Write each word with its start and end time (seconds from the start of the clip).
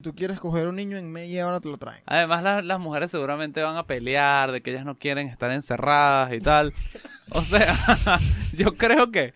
Tú 0.00 0.14
quieres 0.14 0.38
coger 0.38 0.68
un 0.68 0.76
niño 0.76 0.96
en 0.96 1.10
media 1.10 1.48
hora, 1.48 1.58
te 1.58 1.68
lo 1.68 1.76
traen. 1.76 2.00
Además, 2.06 2.44
la- 2.44 2.62
las 2.62 2.78
mujeres 2.78 3.10
seguramente 3.10 3.62
van 3.62 3.76
a 3.76 3.84
pelear 3.84 4.52
de 4.52 4.60
que 4.62 4.70
ellas 4.70 4.84
no 4.84 4.96
quieren 4.96 5.26
estar 5.26 5.50
encerradas 5.50 6.32
y 6.32 6.40
tal. 6.40 6.72
O 7.30 7.42
sea, 7.42 7.74
yo 8.54 8.74
creo 8.74 9.10
que 9.10 9.34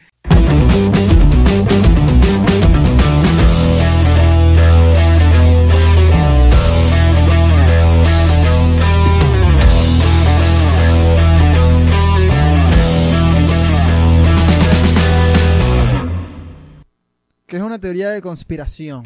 Que 17.47 17.57
es 17.57 17.63
una 17.63 17.79
teoría 17.79 18.11
de 18.11 18.23
conspiración. 18.23 19.05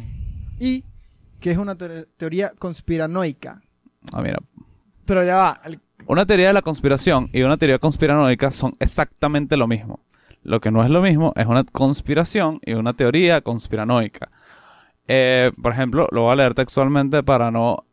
Y 0.59 0.83
que 1.39 1.51
es 1.51 1.57
una 1.57 1.75
te- 1.75 2.05
teoría 2.17 2.51
conspiranoica. 2.57 3.61
Ah, 4.13 4.21
mira, 4.21 4.37
Pero 5.05 5.23
ya 5.23 5.35
va. 5.35 5.61
el- 5.65 5.79
una 6.07 6.25
teoría 6.25 6.47
de 6.47 6.53
la 6.53 6.61
conspiración 6.61 7.29
y 7.33 7.41
una 7.41 7.57
teoría 7.57 7.79
conspiranoica 7.79 8.51
son 8.51 8.75
exactamente 8.79 9.57
lo 9.57 9.67
mismo. 9.67 9.99
Lo 10.43 10.61
que 10.61 10.71
no 10.71 10.83
es 10.83 10.89
lo 10.89 11.01
mismo 11.01 11.33
es 11.35 11.45
una 11.45 11.63
conspiración 11.65 12.59
y 12.65 12.73
una 12.73 12.93
teoría 12.93 13.41
conspiranoica. 13.41 14.29
Eh, 15.07 15.51
por 15.61 15.71
ejemplo, 15.73 16.07
lo 16.11 16.23
voy 16.23 16.31
a 16.33 16.35
leer 16.35 16.53
textualmente 16.53 17.23
para 17.23 17.51
no 17.51 17.83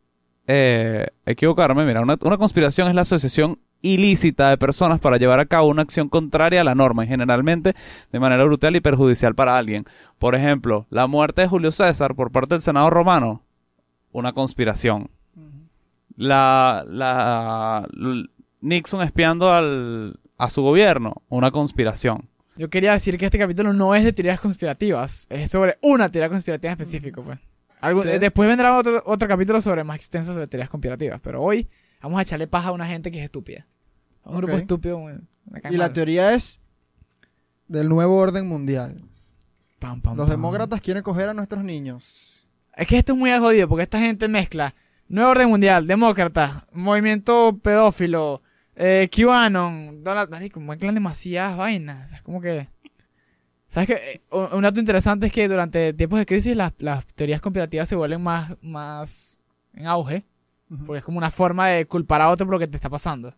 eh, 0.47 1.07
equivocarme. 1.25 1.85
Mira, 1.85 2.01
una, 2.01 2.17
una 2.21 2.37
conspiración 2.37 2.87
es 2.87 2.95
la 2.95 3.01
asociación 3.01 3.57
ilícita 3.81 4.49
de 4.49 4.57
personas 4.57 4.99
para 4.99 5.17
llevar 5.17 5.39
a 5.39 5.45
cabo 5.45 5.67
una 5.67 5.81
acción 5.81 6.07
contraria 6.09 6.61
a 6.61 6.63
la 6.63 6.75
norma 6.75 7.03
y 7.03 7.07
generalmente 7.07 7.75
de 8.11 8.19
manera 8.19 8.43
brutal 8.45 8.75
y 8.75 8.79
perjudicial 8.81 9.33
para 9.35 9.57
alguien. 9.57 9.85
Por 10.19 10.35
ejemplo, 10.35 10.85
la 10.89 11.07
muerte 11.07 11.41
de 11.41 11.47
Julio 11.47 11.71
César 11.71 12.15
por 12.15 12.31
parte 12.31 12.55
del 12.55 12.61
Senado 12.61 12.89
romano, 12.89 13.43
una 14.15 14.31
conspiración 14.33 15.09
la, 16.17 16.85
la 16.87 17.87
Nixon 18.61 19.01
espiando 19.01 19.51
al, 19.51 20.17
a 20.37 20.49
su 20.49 20.61
gobierno, 20.61 21.21
una 21.29 21.51
conspiración. 21.51 22.29
Yo 22.55 22.69
quería 22.69 22.93
decir 22.93 23.17
que 23.17 23.25
este 23.25 23.37
capítulo 23.37 23.73
no 23.73 23.93
es 23.95 24.05
de 24.05 24.13
teorías 24.13 24.39
conspirativas. 24.39 25.27
Es 25.29 25.51
sobre 25.51 25.77
una 25.81 26.09
teoría 26.09 26.29
conspirativa 26.29 26.71
en 26.71 26.79
específico, 26.79 27.21
pues. 27.21 27.37
Algo, 27.81 28.03
Sí. 28.03 28.17
Después 28.17 28.47
vendrá 28.47 28.77
otro, 28.77 29.03
otro 29.05 29.27
capítulo 29.27 29.59
sobre 29.59 29.83
más 29.83 29.97
extenso 29.97 30.33
sobre 30.33 30.47
teorías 30.47 30.69
conspirativas. 30.69 31.19
Pero 31.21 31.41
hoy 31.43 31.67
vamos 32.01 32.17
a 32.17 32.21
echarle 32.21 32.47
paja 32.47 32.69
a 32.69 32.71
una 32.71 32.87
gente 32.87 33.11
que 33.11 33.19
es 33.19 33.25
estúpida. 33.25 33.67
A 34.23 34.29
un 34.29 34.37
grupo 34.37 34.53
estúpido. 34.53 35.01
Y 35.69 35.75
la 35.75 35.91
teoría 35.91 36.33
es 36.33 36.61
del 37.67 37.89
nuevo 37.89 38.15
orden 38.15 38.47
mundial. 38.47 38.95
Pam, 39.79 40.01
pam, 40.01 40.15
Los 40.15 40.27
pam. 40.27 40.37
demócratas 40.37 40.79
quieren 40.79 41.03
coger 41.03 41.27
a 41.27 41.33
nuestros 41.33 41.61
niños. 41.63 42.34
Es 42.75 42.87
que 42.87 42.97
esto 42.97 43.13
es 43.13 43.19
muy 43.19 43.31
jodido 43.31 43.67
porque 43.67 43.83
esta 43.83 43.99
gente 43.99 44.27
mezcla 44.27 44.75
Nuevo 45.07 45.31
Orden 45.31 45.49
Mundial, 45.49 45.87
Demócrata, 45.87 46.67
Movimiento 46.73 47.57
Pedófilo, 47.61 48.41
eh, 48.75 49.07
QAnon, 49.09 50.03
Donald... 50.03 50.29
Marico, 50.29 50.59
mezclan 50.59 50.95
demasiadas 50.95 51.57
vainas. 51.57 52.13
Es 52.13 52.21
como 52.21 52.41
que... 52.41 52.67
¿Sabes 53.67 53.87
qué? 53.87 53.93
Eh, 54.13 54.21
Un 54.31 54.61
dato 54.61 54.79
interesante 54.79 55.27
es 55.27 55.31
que 55.31 55.47
durante 55.47 55.93
tiempos 55.93 56.19
de 56.19 56.25
crisis 56.25 56.55
las, 56.55 56.73
las 56.79 57.05
teorías 57.07 57.41
conspirativas 57.41 57.87
se 57.87 57.95
vuelven 57.95 58.21
más, 58.21 58.55
más 58.61 59.43
en 59.73 59.87
auge. 59.87 60.25
Porque 60.85 60.99
es 60.99 61.03
como 61.03 61.19
una 61.19 61.29
forma 61.31 61.67
de 61.69 61.85
culpar 61.85 62.21
a 62.21 62.29
otro 62.29 62.47
por 62.47 62.55
lo 62.55 62.59
que 62.59 62.67
te 62.67 62.75
está 62.75 62.89
pasando. 62.89 63.33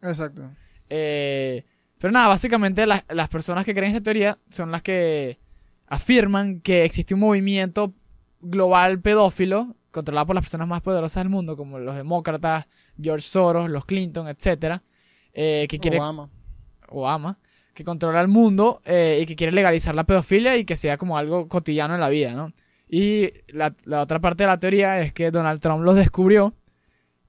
Exacto. 0.00 0.48
Eh, 0.88 1.64
pero 1.98 2.12
nada, 2.12 2.28
básicamente 2.28 2.86
las, 2.86 3.04
las 3.08 3.28
personas 3.28 3.64
que 3.64 3.74
creen 3.74 3.92
esta 3.92 4.02
teoría 4.02 4.38
son 4.48 4.70
las 4.70 4.82
que 4.82 5.40
afirman 5.88 6.60
que 6.60 6.84
existe 6.84 7.14
un 7.14 7.20
movimiento 7.20 7.92
global 8.40 9.00
pedófilo 9.00 9.74
controlado 9.90 10.26
por 10.26 10.34
las 10.36 10.44
personas 10.44 10.68
más 10.68 10.82
poderosas 10.82 11.22
del 11.24 11.30
mundo, 11.30 11.56
como 11.56 11.78
los 11.78 11.96
demócratas, 11.96 12.66
George 13.00 13.26
Soros, 13.26 13.70
los 13.70 13.84
Clinton, 13.84 14.28
etcétera, 14.28 14.82
eh, 15.32 15.66
que 15.68 15.78
quiere 15.78 15.98
Obama. 15.98 16.28
Obama, 16.88 17.38
que 17.74 17.84
controla 17.84 18.20
el 18.20 18.28
mundo 18.28 18.80
eh, 18.84 19.18
y 19.22 19.26
que 19.26 19.34
quiere 19.34 19.52
legalizar 19.52 19.94
la 19.94 20.04
pedofilia 20.04 20.56
y 20.56 20.64
que 20.64 20.76
sea 20.76 20.96
como 20.98 21.16
algo 21.18 21.48
cotidiano 21.48 21.94
en 21.94 22.00
la 22.00 22.08
vida, 22.10 22.32
¿no? 22.34 22.52
Y 22.88 23.30
la, 23.48 23.74
la 23.84 24.00
otra 24.02 24.20
parte 24.20 24.44
de 24.44 24.48
la 24.48 24.58
teoría 24.58 25.00
es 25.00 25.12
que 25.12 25.30
Donald 25.30 25.60
Trump 25.60 25.82
los 25.82 25.94
descubrió 25.94 26.54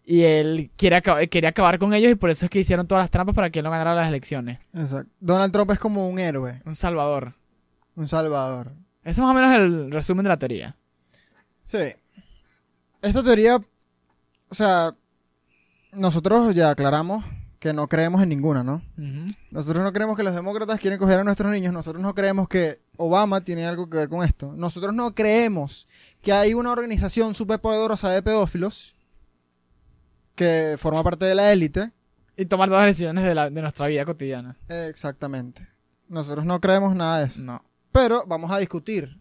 y 0.06 0.24
él 0.24 0.72
quiere 0.76 1.02
acab- 1.02 1.28
quería 1.30 1.50
acabar 1.50 1.78
con 1.80 1.94
ellos 1.94 2.12
y 2.12 2.16
por 2.16 2.30
eso 2.30 2.46
es 2.46 2.50
que 2.50 2.60
hicieron 2.60 2.88
todas 2.88 3.04
las 3.04 3.12
trampas 3.12 3.36
para 3.36 3.50
que 3.50 3.60
él 3.60 3.66
no 3.66 3.72
ganara 3.72 3.94
las 3.96 4.08
elecciones. 4.08 4.60
Exacto. 4.74 5.12
Donald 5.20 5.52
Trump 5.52 5.72
es 5.72 5.80
como 5.80 6.10
un 6.10 6.18
héroe, 6.20 6.62
Un 6.66 6.76
salvador. 6.76 7.34
un 7.96 8.08
salvador. 8.08 8.74
Ese 9.04 9.20
es 9.22 9.26
más 9.26 9.32
o 9.32 9.40
menos 9.40 9.54
el 9.56 9.92
resumen 9.92 10.24
de 10.24 10.30
la 10.30 10.38
teoría. 10.40 10.76
Sí. 11.70 11.94
Esta 13.02 13.22
teoría, 13.24 13.58
o 14.50 14.56
sea, 14.56 14.96
nosotros 15.94 16.54
ya 16.56 16.72
aclaramos 16.72 17.24
que 17.60 17.74
no 17.74 17.88
creemos 17.88 18.22
en 18.24 18.30
ninguna, 18.30 18.64
¿no? 18.64 18.82
Nosotros 19.52 19.84
no 19.84 19.92
creemos 19.94 20.16
que 20.18 20.24
los 20.24 20.34
demócratas 20.34 20.80
quieren 20.80 20.98
coger 20.98 21.20
a 21.20 21.24
nuestros 21.24 21.52
niños. 21.52 21.74
Nosotros 21.74 22.02
no 22.02 22.16
creemos 22.16 22.48
que 22.48 22.80
Obama 22.98 23.42
tiene 23.42 23.66
algo 23.68 23.90
que 23.90 23.98
ver 23.98 24.10
con 24.10 24.26
esto. 24.26 24.54
Nosotros 24.56 24.94
no 24.94 25.14
creemos 25.14 25.88
que 26.22 26.32
hay 26.34 26.54
una 26.54 26.72
organización 26.72 27.36
superpoderosa 27.36 28.10
de 28.10 28.24
pedófilos 28.24 28.96
que 30.36 30.76
forma 30.80 31.04
parte 31.04 31.26
de 31.26 31.36
la 31.36 31.52
élite. 31.52 31.92
Y 32.38 32.46
tomar 32.46 32.70
todas 32.70 32.84
las 32.84 32.96
decisiones 32.96 33.26
de, 33.26 33.36
la- 33.36 33.50
de 33.50 33.62
nuestra 33.62 33.88
vida 33.88 34.06
cotidiana. 34.06 34.56
Exactamente. 34.70 35.68
Nosotros 36.08 36.46
no 36.46 36.62
creemos 36.62 36.96
nada 36.96 37.20
de 37.20 37.26
eso. 37.28 37.42
No. 37.42 37.62
Pero 37.92 38.24
vamos 38.26 38.50
a 38.52 38.58
discutir 38.60 39.20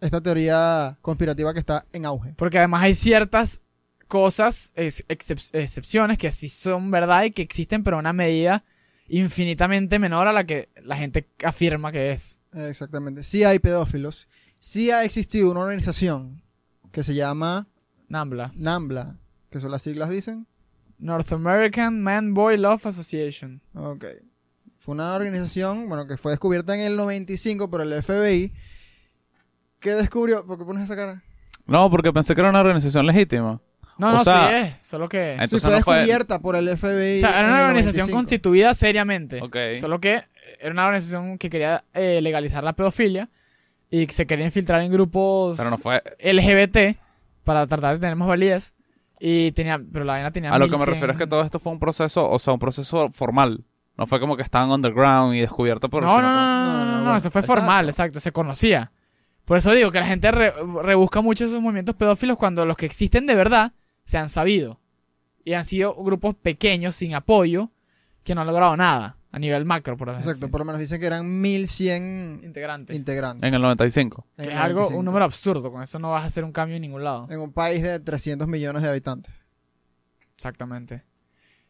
esta 0.00 0.20
teoría 0.20 0.98
conspirativa 1.02 1.52
que 1.54 1.60
está 1.60 1.86
en 1.92 2.06
auge. 2.06 2.34
Porque 2.36 2.58
además 2.58 2.82
hay 2.82 2.94
ciertas 2.94 3.62
cosas, 4.08 4.72
ex- 4.76 5.04
excep- 5.08 5.50
excepciones 5.54 6.18
que 6.18 6.30
sí 6.30 6.48
son 6.48 6.90
verdad 6.90 7.24
y 7.24 7.30
que 7.32 7.42
existen, 7.42 7.82
pero 7.82 7.96
a 7.96 8.00
una 8.00 8.12
medida 8.12 8.64
infinitamente 9.08 9.98
menor 9.98 10.28
a 10.28 10.32
la 10.32 10.44
que 10.44 10.68
la 10.82 10.96
gente 10.96 11.28
afirma 11.44 11.92
que 11.92 12.12
es. 12.12 12.40
Exactamente. 12.52 13.22
Sí 13.22 13.44
hay 13.44 13.58
pedófilos. 13.58 14.28
Sí 14.58 14.90
ha 14.90 15.04
existido 15.04 15.50
una 15.50 15.60
organización 15.60 16.42
que 16.92 17.02
se 17.02 17.14
llama 17.14 17.66
Nambla. 18.08 18.52
NAMBLA, 18.54 19.18
que 19.50 19.60
son 19.60 19.70
las 19.70 19.82
siglas 19.82 20.10
dicen. 20.10 20.46
North 20.98 21.30
American 21.32 22.00
Man 22.02 22.32
Boy 22.34 22.56
Love 22.56 22.86
Association. 22.86 23.60
Ok. 23.74 24.04
Fue 24.78 24.94
una 24.94 25.14
organización, 25.14 25.88
bueno, 25.88 26.06
que 26.06 26.16
fue 26.16 26.32
descubierta 26.32 26.74
en 26.74 26.80
el 26.80 26.96
95 26.96 27.68
por 27.70 27.80
el 27.82 28.02
FBI. 28.02 28.52
Que 29.80 29.90
descubrió? 29.90 30.44
¿Por 30.46 30.58
qué 30.58 30.64
pones 30.64 30.84
esa 30.84 30.96
cara? 30.96 31.22
No, 31.66 31.90
porque 31.90 32.12
pensé 32.12 32.34
que 32.34 32.40
era 32.40 32.50
una 32.50 32.60
organización 32.60 33.06
legítima. 33.06 33.60
No, 33.98 34.08
O 34.08 34.12
no, 34.12 34.24
sea, 34.24 34.48
sí 34.48 34.54
es. 34.56 34.86
Solo 34.86 35.08
que. 35.08 35.32
Entonces 35.32 35.62
sí, 35.62 35.66
fue 35.66 35.76
no 35.78 35.82
fue- 35.82 35.96
descubierta 35.96 36.38
por 36.38 36.54
el 36.56 36.68
FBI. 36.76 37.16
O 37.16 37.20
sea, 37.20 37.38
era 37.40 37.48
una 37.48 37.60
organización 37.62 38.06
95. 38.10 38.16
constituida 38.16 38.74
seriamente. 38.74 39.40
Ok. 39.42 39.56
Solo 39.80 39.98
que 40.00 40.22
era 40.60 40.70
una 40.72 40.84
organización 40.86 41.38
que 41.38 41.48
quería 41.50 41.84
eh, 41.94 42.20
legalizar 42.22 42.62
la 42.62 42.74
pedofilia 42.74 43.28
y 43.90 44.06
que 44.06 44.12
se 44.12 44.26
quería 44.26 44.44
infiltrar 44.44 44.82
en 44.82 44.92
grupos 44.92 45.56
Pero 45.56 45.70
no 45.70 45.78
fue. 45.78 46.02
LGBT 46.20 46.98
para 47.44 47.66
tratar 47.66 47.94
de 47.94 48.00
tener 48.00 48.16
más 48.16 48.28
validez. 48.28 48.74
Y 49.18 49.52
tenía, 49.52 49.80
pero 49.92 50.04
la 50.04 50.12
vaina 50.12 50.30
tenía 50.30 50.52
A 50.52 50.58
lo 50.58 50.66
que 50.66 50.72
me 50.72 50.76
1100 50.76 50.92
refiero 50.94 51.12
es 51.14 51.18
que 51.18 51.26
todo 51.26 51.42
esto 51.42 51.58
fue 51.58 51.72
un 51.72 51.78
proceso, 51.78 52.28
o 52.28 52.38
sea, 52.38 52.52
un 52.52 52.58
proceso 52.58 53.08
formal. 53.10 53.64
No 53.96 54.06
fue 54.06 54.20
como 54.20 54.36
que 54.36 54.42
estaban 54.42 54.70
underground 54.70 55.34
y 55.34 55.40
descubierto 55.40 55.88
por 55.88 56.02
No, 56.02 56.20
no, 56.20 56.22
no, 56.22 56.28
no, 56.28 56.34
no, 56.34 56.44
No, 56.44 56.84
no, 56.84 56.92
no, 56.98 57.04
no, 57.14 57.20
fue 57.20 57.28
exacto. 57.28 57.46
formal, 57.46 57.88
exacto, 57.88 58.20
se 58.20 58.30
conocía. 58.30 58.92
Por 59.46 59.56
eso 59.56 59.72
digo 59.72 59.90
que 59.90 60.00
la 60.00 60.06
gente 60.06 60.30
re- 60.30 60.52
rebusca 60.82 61.22
mucho 61.22 61.46
esos 61.46 61.62
movimientos 61.62 61.94
pedófilos 61.94 62.36
cuando 62.36 62.66
los 62.66 62.76
que 62.76 62.84
existen 62.84 63.26
de 63.26 63.34
verdad 63.34 63.72
se 64.04 64.18
han 64.18 64.28
sabido. 64.28 64.78
Y 65.44 65.54
han 65.54 65.64
sido 65.64 65.94
grupos 65.94 66.34
pequeños, 66.34 66.96
sin 66.96 67.14
apoyo, 67.14 67.70
que 68.24 68.34
no 68.34 68.42
han 68.42 68.48
logrado 68.48 68.76
nada 68.76 69.16
a 69.30 69.38
nivel 69.38 69.64
macro, 69.64 69.96
por 69.96 70.08
así 70.10 70.18
Exacto, 70.18 70.30
decirlo. 70.32 70.50
por 70.50 70.60
lo 70.60 70.64
menos 70.64 70.80
dicen 70.80 70.98
que 70.98 71.06
eran 71.06 71.40
1100 71.40 72.40
Integrante. 72.42 72.94
integrantes. 72.96 73.46
En 73.46 73.54
el 73.54 73.62
95. 73.62 74.26
Que 74.36 74.42
es 74.42 74.48
algo, 74.54 74.80
95. 74.80 74.98
un 74.98 75.04
número 75.04 75.24
absurdo, 75.24 75.70
con 75.70 75.82
eso 75.82 75.98
no 75.98 76.10
vas 76.10 76.22
a 76.24 76.26
hacer 76.26 76.42
un 76.42 76.52
cambio 76.52 76.76
en 76.76 76.82
ningún 76.82 77.04
lado. 77.04 77.28
En 77.30 77.38
un 77.40 77.52
país 77.52 77.82
de 77.82 78.00
300 78.00 78.48
millones 78.48 78.82
de 78.82 78.88
habitantes. 78.88 79.32
Exactamente. 80.34 81.02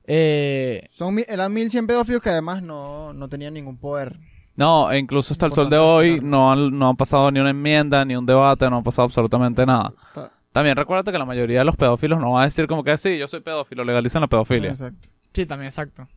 Eh, 0.04 0.86
Son, 0.90 1.18
eran 1.26 1.52
1100 1.52 1.86
pedófilos 1.86 2.22
que 2.22 2.30
además 2.30 2.62
no, 2.62 3.12
no 3.12 3.28
tenían 3.28 3.54
ningún 3.54 3.76
poder. 3.78 4.18
No, 4.56 4.90
e 4.90 4.98
incluso 4.98 5.34
hasta 5.34 5.46
el 5.46 5.52
sol 5.52 5.68
de 5.68 5.76
hoy 5.78 6.20
no 6.22 6.50
han, 6.50 6.78
no 6.78 6.88
han 6.90 6.96
pasado 6.96 7.30
ni 7.30 7.40
una 7.40 7.50
enmienda, 7.50 8.04
ni 8.04 8.16
un 8.16 8.24
debate, 8.24 8.68
no 8.70 8.78
ha 8.78 8.82
pasado 8.82 9.04
absolutamente 9.06 9.64
nada. 9.66 9.92
Ta- 10.14 10.30
También 10.52 10.76
recuérdate 10.76 11.12
que 11.12 11.18
la 11.18 11.26
mayoría 11.26 11.58
de 11.58 11.64
los 11.66 11.76
pedófilos 11.76 12.18
no 12.18 12.32
va 12.32 12.42
a 12.42 12.44
decir 12.44 12.66
como 12.66 12.82
que 12.82 12.96
sí, 12.96 13.18
yo 13.18 13.28
soy 13.28 13.40
pedófilo, 13.40 13.84
legalizan 13.84 14.22
la 14.22 14.28
pedofilia. 14.28 14.70
Exacto. 14.70 15.08
sí, 15.32 15.44
también, 15.44 15.66
exacto. 15.66 16.08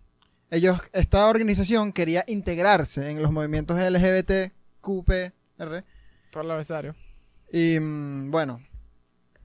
Ellos, 0.52 0.80
esta 0.94 1.28
organización 1.28 1.92
quería 1.92 2.24
integrarse 2.28 3.12
en 3.12 3.22
los 3.22 3.32
movimientos 3.32 3.78
LGBT, 3.78 4.54
QPR. 4.82 5.84
Todo 6.32 6.44
el 6.44 6.52
abecedario. 6.52 6.96
Y 7.52 7.80
mm, 7.80 8.32
bueno, 8.32 8.62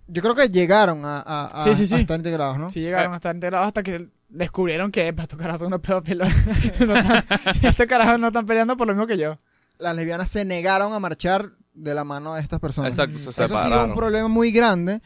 yo 0.06 0.22
creo 0.22 0.34
que 0.34 0.48
llegaron 0.48 1.04
a, 1.04 1.18
a- 1.20 1.46
a- 1.46 1.64
Sí, 1.64 1.74
sí, 1.74 1.86
sí. 1.86 1.94
a 1.94 1.98
estar 1.98 2.16
integrados, 2.16 2.58
¿no? 2.58 2.70
Sí 2.70 2.80
llegaron 2.80 3.12
a 3.12 3.16
estar 3.16 3.34
integrados 3.34 3.66
hasta 3.66 3.82
que 3.82 4.08
descubrieron 4.36 4.90
que 4.92 5.06
"Epa, 5.08 5.22
estos 5.22 5.38
carajos 5.38 5.60
son 5.60 5.68
unos 5.68 5.80
pedófilos. 5.80 6.28
No 6.86 6.96
están- 6.96 7.24
estos 7.62 7.86
carajos 7.86 8.18
no 8.20 8.28
están 8.28 8.46
peleando 8.46 8.76
por 8.76 8.86
lo 8.86 8.92
mismo 8.94 9.06
que 9.06 9.16
yo. 9.18 9.38
Las 9.78 9.94
lesbianas 9.96 10.30
se 10.30 10.44
negaron 10.44 10.92
a 10.92 11.00
marchar 11.00 11.50
de 11.72 11.94
la 11.94 12.04
mano 12.04 12.34
de 12.34 12.40
estas 12.42 12.60
personas. 12.60 12.90
Exacto, 12.90 13.18
se 13.18 13.30
Eso 13.30 13.56
ha 13.58 13.64
sido 13.66 13.84
un 13.84 13.94
problema 13.94 14.28
muy 14.28 14.52
grande 14.52 15.00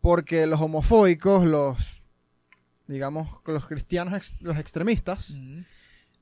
porque 0.00 0.46
los 0.46 0.60
homofóbicos, 0.60 1.46
los, 1.46 2.02
digamos, 2.86 3.28
los 3.46 3.66
cristianos, 3.66 4.14
ex- 4.14 4.34
los 4.40 4.56
extremistas, 4.58 5.34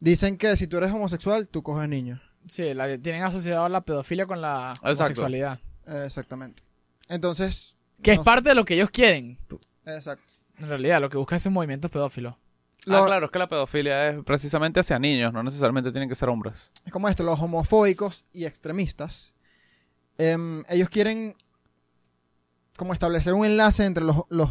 dicen 0.01 0.37
que 0.39 0.57
si 0.57 0.67
tú 0.67 0.77
eres 0.79 0.91
homosexual, 0.93 1.49
tú 1.49 1.63
coges 1.63 1.89
niños. 1.89 2.21
Sí, 2.49 2.75
la- 2.75 2.99
tienen 2.99 3.23
asociado 3.23 3.69
la 3.69 3.83
pedofilia 3.83 4.27
con 4.27 4.41
la 4.41 4.71
Exacto. 4.73 4.91
homosexualidad. 5.03 5.61
Exactamente. 6.05 6.63
Entonces... 7.09 7.77
Que 8.03 8.13
es 8.13 8.19
parte 8.19 8.49
de 8.49 8.55
lo 8.57 8.65
que 8.65 8.75
ellos 8.75 8.91
quieren. 8.91 9.39
Exacto. 9.87 10.25
En 10.59 10.69
realidad, 10.69 11.01
lo 11.01 11.09
que 11.09 11.17
busca 11.19 11.37
es 11.37 11.47
un 11.47 11.53
movimiento 11.53 11.89
pedófilo. 11.89 12.37
Ah, 12.89 13.05
claro, 13.07 13.27
es 13.27 13.33
que 13.33 13.39
la 13.39 13.49
pedofilia 13.49 14.09
es 14.09 14.25
precisamente 14.25 14.81
hacia 14.81 14.99
niños, 14.99 15.33
no 15.33 15.43
necesariamente 15.43 15.93
tienen 15.93 16.09
que 16.09 16.15
ser 16.17 16.29
hombres. 16.29 16.73
Es 16.85 16.93
como 16.93 17.09
esto, 17.09 17.23
los 17.23 17.39
homofóbicos 17.41 18.25
y 18.33 18.45
extremistas, 18.45 19.35
em, 20.19 20.65
ellos 20.69 20.89
quieren 20.89 21.37
como 22.77 22.93
establecer 22.93 23.35
un 23.35 23.45
enlace 23.45 23.85
entre 23.85 24.03
los... 24.05 24.17
los 24.29 24.49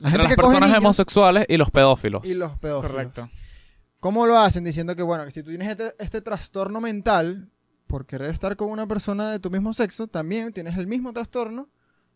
la 0.00 0.08
Entre 0.08 0.10
gente 0.10 0.18
las 0.18 0.28
que 0.28 0.36
coge 0.36 0.46
personas 0.46 0.68
niños 0.70 0.78
homosexuales 0.84 1.46
y 1.48 1.56
los 1.56 1.70
pedófilos. 1.70 2.24
y 2.24 2.34
los 2.34 2.58
pedófilos. 2.58 2.90
Correcto. 2.92 3.30
¿Cómo 4.00 4.26
lo 4.26 4.38
hacen? 4.38 4.64
Diciendo 4.64 4.96
que, 4.96 5.02
bueno, 5.02 5.24
que 5.26 5.30
si 5.30 5.42
tú 5.42 5.50
tienes 5.50 5.68
este, 5.68 5.94
este 5.98 6.22
trastorno 6.22 6.80
mental 6.80 7.50
por 7.86 8.06
querer 8.06 8.30
estar 8.30 8.56
con 8.56 8.70
una 8.70 8.86
persona 8.86 9.30
de 9.30 9.38
tu 9.40 9.50
mismo 9.50 9.74
sexo, 9.74 10.06
también 10.06 10.52
tienes 10.54 10.78
el 10.78 10.86
mismo 10.86 11.12
trastorno 11.12 11.68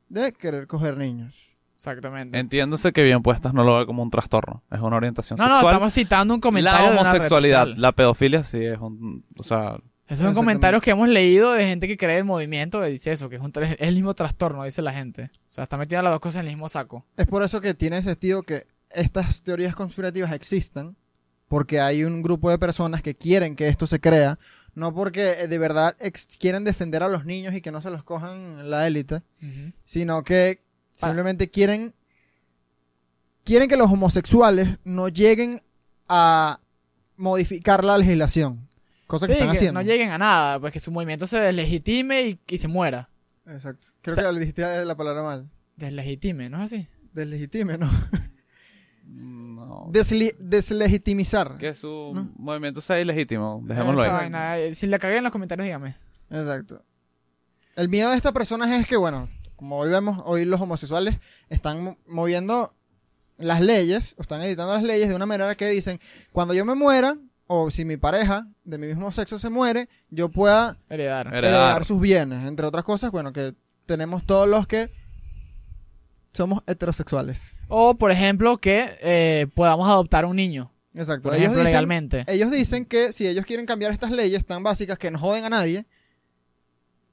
de 0.09 0.33
querer 0.33 0.67
coger 0.67 0.97
niños. 0.97 1.54
Exactamente. 1.91 2.39
Entiéndose 2.39 2.93
que 2.93 3.03
bien 3.03 3.23
puestas 3.23 3.53
no 3.53 3.63
lo 3.63 3.77
ve 3.77 3.85
como 3.85 4.03
un 4.03 4.11
trastorno, 4.11 4.63
es 4.71 4.81
una 4.81 4.97
orientación 4.97 5.37
no, 5.37 5.47
no, 5.49 5.55
sexual. 5.57 5.75
estamos 5.75 5.93
citando 5.93 6.35
un 6.35 6.41
comentario 6.41 6.81
la 6.81 6.87
de 6.87 6.93
una 6.93 7.03
red 7.03 7.11
homosexualidad, 7.11 7.67
la 7.77 7.93
pedofilia 7.93 8.43
sí 8.43 8.65
es 8.65 8.79
un, 8.79 9.23
o 9.37 9.43
sea, 9.43 9.77
Esos 10.09 10.25
son 10.25 10.35
comentarios 10.35 10.83
que 10.83 10.93
hemos 10.93 11.11
leído 11.11 11.53
de 11.53 11.67
gente 11.67 11.87
que 11.87 11.99
cree 11.99 12.17
el 12.17 12.25
movimiento 12.25 12.81
que 12.81 12.87
dice 12.87 13.13
eso, 13.13 13.29
que 13.29 13.37
es, 13.37 13.43
un 13.43 13.53
es 13.63 13.77
el 13.81 13.95
mismo 13.95 14.15
trastorno, 14.15 14.65
dice 14.65 14.81
la 14.81 14.95
gente. 14.95 15.31
O 15.35 15.41
sea, 15.47 15.65
está 15.65 15.77
metida 15.77 16.01
las 16.01 16.13
dos 16.13 16.21
cosas 16.21 16.41
en 16.41 16.49
el 16.49 16.55
mismo 16.55 16.71
saco. 16.71 17.05
Es 17.19 17.27
por 17.27 17.43
eso 17.43 17.61
que 17.61 17.75
tiene 17.75 18.03
sentido 18.03 18.43
que 18.43 18.67
estas 18.91 19.43
teorías 19.43 19.75
conspirativas 19.75 20.33
existan, 20.33 20.97
porque 21.49 21.81
hay 21.81 22.05
un 22.05 22.23
grupo 22.23 22.49
de 22.51 22.59
personas 22.59 23.03
que 23.03 23.15
quieren 23.15 23.57
que 23.57 23.69
esto 23.69 23.87
se 23.87 24.01
crea, 24.01 24.39
no 24.75 24.95
porque 24.95 25.33
eh, 25.33 25.49
de 25.49 25.59
verdad 25.59 25.95
quieren 26.39 26.65
defender 26.65 27.03
a 27.03 27.09
los 27.09 27.27
niños 27.27 27.55
y 27.55 27.61
que 27.61 27.71
no 27.71 27.83
se 27.83 27.91
los 27.91 28.03
cojan 28.03 28.71
la 28.71 28.87
élite, 28.87 29.23
sino 29.85 30.25
que 30.25 30.65
Pa- 31.00 31.06
simplemente 31.08 31.50
quieren 31.50 31.94
quieren 33.44 33.69
que 33.69 33.76
los 33.76 33.91
homosexuales 33.91 34.79
no 34.85 35.08
lleguen 35.08 35.62
a 36.08 36.61
modificar 37.17 37.85
la 37.85 37.99
legislación, 37.99 38.67
cosa 39.06 39.26
que 39.26 39.35
están 39.35 39.49
que 39.50 39.56
haciendo. 39.56 39.81
no 39.81 39.87
lleguen 39.87 40.11
a 40.11 40.19
nada, 40.19 40.61
pues 40.61 40.73
que 40.73 40.81
su 40.81 40.91
movimiento 40.91 41.26
se 41.26 41.38
deslegitime 41.38 42.23
y, 42.23 42.41
y 42.49 42.58
se 42.58 42.69
muera. 42.69 43.08
Exacto. 43.46 43.88
Creo 44.02 44.12
O 44.12 44.14
sea- 44.17 44.25
que 44.29 44.32
le 44.32 44.41
dijiste 44.41 44.85
la 44.85 44.96
palabra 44.96 45.23
mal. 45.23 45.50
Deslegitime, 45.76 46.49
¿no 46.49 46.58
es 46.58 46.73
así? 46.73 46.88
Deslegitime, 47.12 47.76
¿no? 47.79 47.91
no, 49.06 49.88
Desli- 49.93 50.35
deslegitimizar. 50.38 51.58
que 51.58 51.75
su 51.75 52.12
No. 52.14 52.31
movimiento 52.37 52.81
sea 52.81 53.00
ilegítimo, 53.00 53.61
dejémoslo 53.64 54.02
ahí. 54.02 54.31
eh, 54.70 54.75
Si 54.75 54.87
le 54.87 54.99
cagué 54.99 55.19
en 55.19 55.25
los 55.25 55.32
comentarios, 55.32 55.64
dígame. 55.67 55.96
Exacto. 56.31 56.82
El 57.76 57.88
miedo 57.88 58.11
de 58.11 58.17
estas 58.17 58.32
personas 58.32 58.70
es 58.70 58.87
que, 58.87 58.96
bueno, 58.96 59.29
como 59.65 59.79
hoy 59.79 59.89
vemos, 59.89 60.21
hoy 60.27 60.45
los 60.45 60.61
homosexuales 60.61 61.17
están 61.49 61.83
mo- 61.83 61.99
moviendo 62.07 62.75
las 63.39 63.63
leyes, 63.63 64.15
o 64.19 64.21
están 64.21 64.43
editando 64.43 64.75
las 64.75 64.83
leyes 64.83 65.09
de 65.09 65.15
una 65.15 65.25
manera 65.25 65.55
que 65.55 65.67
dicen, 65.71 66.01
cuando 66.33 66.53
yo 66.53 66.67
me 66.67 66.75
muera, 66.75 67.17
o 67.47 67.71
si 67.71 67.87
mi 67.87 67.97
pareja 67.97 68.47
de 68.65 68.77
mi 68.77 68.89
mismo 68.89 69.11
sexo 69.11 69.39
se 69.39 69.49
muere, 69.49 69.89
yo 70.11 70.29
pueda 70.29 70.77
Heredar. 70.91 71.29
Heredar. 71.29 71.45
heredar 71.45 71.85
sus 71.87 71.99
bienes. 71.99 72.47
Entre 72.47 72.67
otras 72.67 72.85
cosas, 72.85 73.11
bueno, 73.11 73.33
que 73.33 73.55
tenemos 73.87 74.27
todos 74.27 74.47
los 74.47 74.67
que 74.67 74.91
somos 76.35 76.63
heterosexuales. 76.67 77.55
O, 77.69 77.95
por 77.95 78.11
ejemplo, 78.11 78.59
que 78.59 78.91
eh, 79.01 79.47
podamos 79.55 79.89
adoptar 79.89 80.27
un 80.27 80.37
niño. 80.37 80.71
Exacto. 80.95 81.23
Por 81.31 81.33
ellos, 81.37 81.45
ejemplo, 81.45 81.61
dicen, 81.63 81.73
legalmente. 81.73 82.25
ellos 82.29 82.51
dicen 82.51 82.85
que 82.85 83.13
si 83.15 83.27
ellos 83.27 83.47
quieren 83.47 83.65
cambiar 83.65 83.93
estas 83.93 84.11
leyes 84.11 84.45
tan 84.45 84.63
básicas 84.63 84.99
que 84.99 85.11
no 85.11 85.19
joden 85.19 85.45
a 85.45 85.49
nadie, 85.51 85.87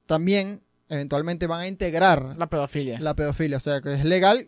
también 0.05 0.61
eventualmente 0.91 1.47
van 1.47 1.61
a 1.61 1.67
integrar 1.67 2.35
La 2.37 2.47
pedofilia. 2.47 2.99
la 2.99 3.15
pedofilia. 3.15 3.57
O 3.57 3.59
sea, 3.61 3.81
que 3.81 3.93
es 3.93 4.05
legal 4.05 4.47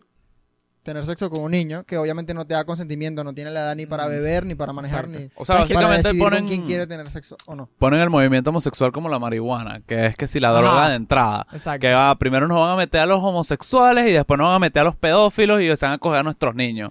tener 0.82 1.06
sexo 1.06 1.30
con 1.30 1.42
un 1.44 1.52
niño 1.52 1.84
que 1.84 1.96
obviamente 1.96 2.34
no 2.34 2.46
te 2.46 2.52
da 2.52 2.64
consentimiento, 2.66 3.24
no 3.24 3.32
tiene 3.32 3.50
la 3.50 3.60
edad 3.60 3.74
ni 3.74 3.86
para 3.86 4.06
Mm. 4.06 4.10
beber, 4.10 4.44
ni 4.44 4.54
para 4.54 4.74
manejar, 4.74 5.06
Exacto. 5.06 5.18
ni 5.18 5.30
O 5.34 5.44
sea, 5.46 5.54
para 5.54 5.60
básicamente 5.64 6.02
decidir 6.08 6.22
ponen, 6.22 6.40
con 6.40 6.48
quién 6.48 6.62
quiere 6.66 6.86
tener 6.86 7.10
sexo 7.10 7.36
o 7.46 7.54
no. 7.54 7.70
ponen 7.78 8.00
el 8.00 8.10
movimiento 8.10 8.50
homosexual 8.50 8.92
como 8.92 9.08
la 9.08 9.18
marihuana, 9.18 9.80
que 9.86 10.04
es 10.04 10.16
que 10.16 10.26
si 10.26 10.40
la 10.40 10.50
Ajá. 10.50 10.58
droga 10.60 10.88
de 10.90 10.96
entrada, 10.96 11.46
Exacto. 11.52 11.80
que 11.80 11.92
va, 11.94 12.14
primero 12.18 12.46
nos 12.46 12.58
van 12.58 12.72
a 12.72 12.76
meter 12.76 13.00
a 13.00 13.06
los 13.06 13.22
homosexuales 13.22 14.06
y 14.08 14.12
después 14.12 14.36
nos 14.36 14.48
van 14.48 14.56
a 14.56 14.58
meter 14.58 14.82
a 14.82 14.84
los 14.84 14.96
pedófilos 14.96 15.62
y 15.62 15.74
se 15.74 15.86
van 15.86 15.94
a 15.94 15.98
coger 15.98 16.20
a 16.20 16.22
nuestros 16.22 16.54
niños. 16.54 16.90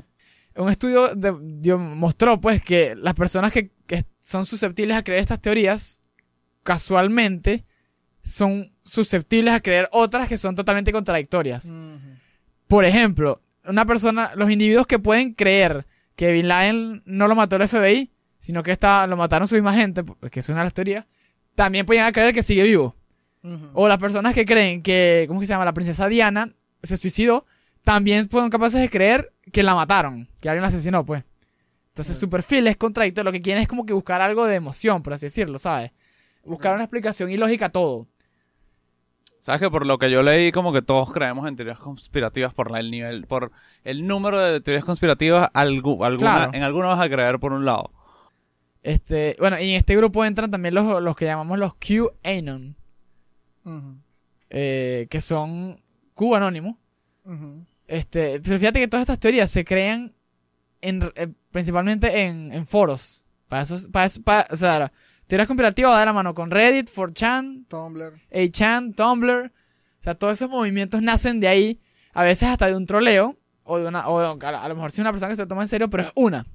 Un 0.55 0.69
estudio 0.69 1.13
de- 1.15 1.38
dio- 1.59 1.77
mostró 1.77 2.41
pues 2.41 2.63
que 2.63 2.95
las 2.95 3.13
personas 3.13 3.51
que, 3.51 3.69
que 3.85 4.05
son 4.19 4.47
susceptibles 4.47 4.97
a 4.97 5.03
creer 5.03 5.19
estas 5.21 5.39
teorías, 5.39 6.01
casualmente, 6.63 7.65
son 8.23 8.71
susceptibles 8.81 9.53
a 9.53 9.59
creer 9.59 9.89
otras 9.91 10.27
que 10.27 10.37
son 10.37 10.55
totalmente 10.55 10.91
contradictorias. 10.91 11.71
Por 12.67 12.85
ejemplo, 12.85 13.41
una 13.65 13.85
persona, 13.85 14.31
los 14.35 14.49
individuos 14.49 14.87
que 14.87 14.99
pueden 14.99 15.33
creer 15.33 15.85
que 16.15 16.31
Bin 16.31 16.47
Laden 16.47 17.03
no 17.05 17.27
lo 17.27 17.35
mató 17.35 17.55
el 17.55 17.67
FBI, 17.67 18.11
sino 18.39 18.63
que 18.63 18.71
está, 18.71 19.07
lo 19.07 19.17
mataron 19.17 19.47
su 19.47 19.55
misma 19.55 19.73
gente, 19.73 20.03
que 20.31 20.39
es 20.39 20.49
una 20.49 20.59
de 20.59 20.63
las 20.65 20.73
teorías, 20.73 21.05
también 21.55 21.85
pueden 21.85 22.11
creer 22.11 22.33
que 22.33 22.43
sigue 22.43 22.63
vivo. 22.63 22.95
O 23.73 23.89
las 23.89 23.97
personas 23.97 24.33
que 24.33 24.45
creen 24.45 24.81
que, 24.81 25.25
¿cómo 25.27 25.41
que 25.41 25.45
se 25.45 25.51
llama? 25.51 25.65
La 25.65 25.73
princesa 25.73 26.07
Diana 26.07 26.49
se 26.81 26.95
suicidó, 26.95 27.45
también 27.83 28.29
fueron 28.29 28.49
capaces 28.49 28.79
de 28.79 28.89
creer 28.89 29.33
que 29.51 29.63
la 29.63 29.75
mataron, 29.75 30.29
que 30.39 30.47
alguien 30.47 30.61
la 30.61 30.69
asesinó, 30.69 31.05
pues. 31.05 31.23
Entonces, 31.89 32.17
su 32.17 32.29
perfil 32.29 32.65
es 32.67 32.77
contradictorio. 32.77 33.29
Lo 33.29 33.33
que 33.33 33.41
quieren 33.41 33.61
es 33.61 33.67
como 33.67 33.85
que 33.85 33.93
buscar 33.93 34.21
algo 34.21 34.45
de 34.45 34.55
emoción, 34.55 35.03
por 35.03 35.13
así 35.13 35.25
decirlo, 35.25 35.59
¿sabes? 35.59 35.91
Buscar 36.43 36.73
una 36.73 36.83
explicación 36.85 37.29
ilógica 37.29 37.65
a 37.65 37.69
todo. 37.69 38.07
¿Sabes 39.43 39.59
que 39.59 39.69
por 39.69 39.85
lo 39.85 39.97
que 39.97 40.09
yo 40.09 40.23
leí 40.23 40.53
como 40.53 40.71
que 40.71 40.81
todos 40.81 41.11
creemos 41.11 41.45
en 41.49 41.57
teorías 41.57 41.77
conspirativas 41.77 42.53
por 42.53 42.77
el 42.77 42.89
nivel, 42.89 43.27
por 43.27 43.51
el 43.83 44.07
número 44.07 44.39
de 44.39 44.61
teorías 44.61 44.85
conspirativas, 44.85 45.49
algu- 45.53 46.05
alguna, 46.05 46.35
Claro. 46.37 46.51
en 46.53 46.63
alguna 46.63 46.87
vas 46.87 47.01
a 47.01 47.09
creer 47.09 47.39
por 47.41 47.51
un 47.51 47.65
lado. 47.65 47.91
Este, 48.83 49.35
bueno, 49.39 49.59
y 49.59 49.71
en 49.71 49.75
este 49.75 49.97
grupo 49.97 50.23
entran 50.23 50.49
también 50.49 50.73
los, 50.73 51.03
los 51.03 51.13
que 51.17 51.25
llamamos 51.25 51.59
los 51.59 51.73
QAnon, 51.75 52.77
Ujú. 53.65 53.97
eh, 54.49 55.07
que 55.09 55.19
son 55.19 55.81
Q 56.13 56.35
anónimo. 56.35 56.77
Este, 57.87 58.39
pero 58.39 58.57
fíjate 58.59 58.79
que 58.79 58.87
todas 58.87 59.01
estas 59.01 59.19
teorías 59.19 59.49
se 59.51 59.65
crean 59.65 60.13
en, 60.79 61.01
eh, 61.15 61.27
principalmente 61.51 62.23
en, 62.23 62.53
en 62.53 62.65
foros. 62.65 63.25
Para 63.50 63.63
eso, 63.63 63.77
para 63.91 64.05
eso- 64.05 64.21
para- 64.23 64.47
o 64.50 64.55
sea, 64.55 64.91
teorías 65.33 65.47
conspirativas 65.47 65.91
va 65.93 65.99
de 65.99 66.05
la 66.05 66.13
mano 66.13 66.35
con 66.35 66.51
Reddit, 66.51 66.89
4chan, 66.93 67.65
Tumblr. 67.67 68.21
8chan, 68.31 68.93
Tumblr. 68.95 69.47
O 69.99 70.03
sea, 70.03 70.13
todos 70.13 70.33
esos 70.33 70.47
movimientos 70.49 71.01
nacen 71.01 71.39
de 71.39 71.47
ahí, 71.47 71.81
a 72.13 72.23
veces 72.23 72.49
hasta 72.49 72.67
de 72.67 72.75
un 72.75 72.85
troleo, 72.85 73.35
o 73.63 73.79
de 73.79 73.87
una, 73.87 74.07
o 74.09 74.37
de- 74.37 74.45
a, 74.47 74.67
lo 74.67 74.75
mejor 74.75 74.91
sí 74.91 75.01
una 75.01 75.11
persona 75.11 75.29
que 75.29 75.35
se 75.35 75.41
lo 75.41 75.47
toma 75.47 75.63
en 75.63 75.67
serio, 75.67 75.89
pero 75.89 76.03
es 76.03 76.11
una. 76.13 76.45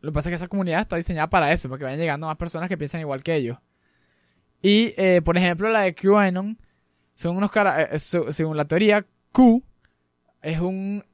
Lo 0.00 0.10
que 0.10 0.14
pasa 0.14 0.28
es 0.28 0.32
que 0.32 0.36
esa 0.36 0.48
comunidad 0.48 0.80
está 0.80 0.96
diseñada 0.96 1.28
para 1.28 1.52
eso, 1.52 1.68
para 1.68 1.78
que 1.78 1.84
vayan 1.84 1.98
llegando 2.00 2.26
más 2.26 2.36
personas 2.36 2.68
que 2.70 2.78
piensan 2.78 3.00
igual 3.02 3.22
que 3.22 3.34
ellos. 3.34 3.58
Y, 4.62 4.94
eh, 4.96 5.20
por 5.22 5.36
ejemplo, 5.36 5.68
la 5.68 5.82
de 5.82 5.94
QAnon, 5.94 6.58
son 7.14 7.36
unos 7.36 7.50
cara 7.50 7.82
eh, 7.82 7.98
se- 7.98 8.32
según 8.32 8.56
la 8.56 8.64
teoría, 8.64 9.04
Q 9.32 9.62
es 10.42 10.58
un 10.60 11.04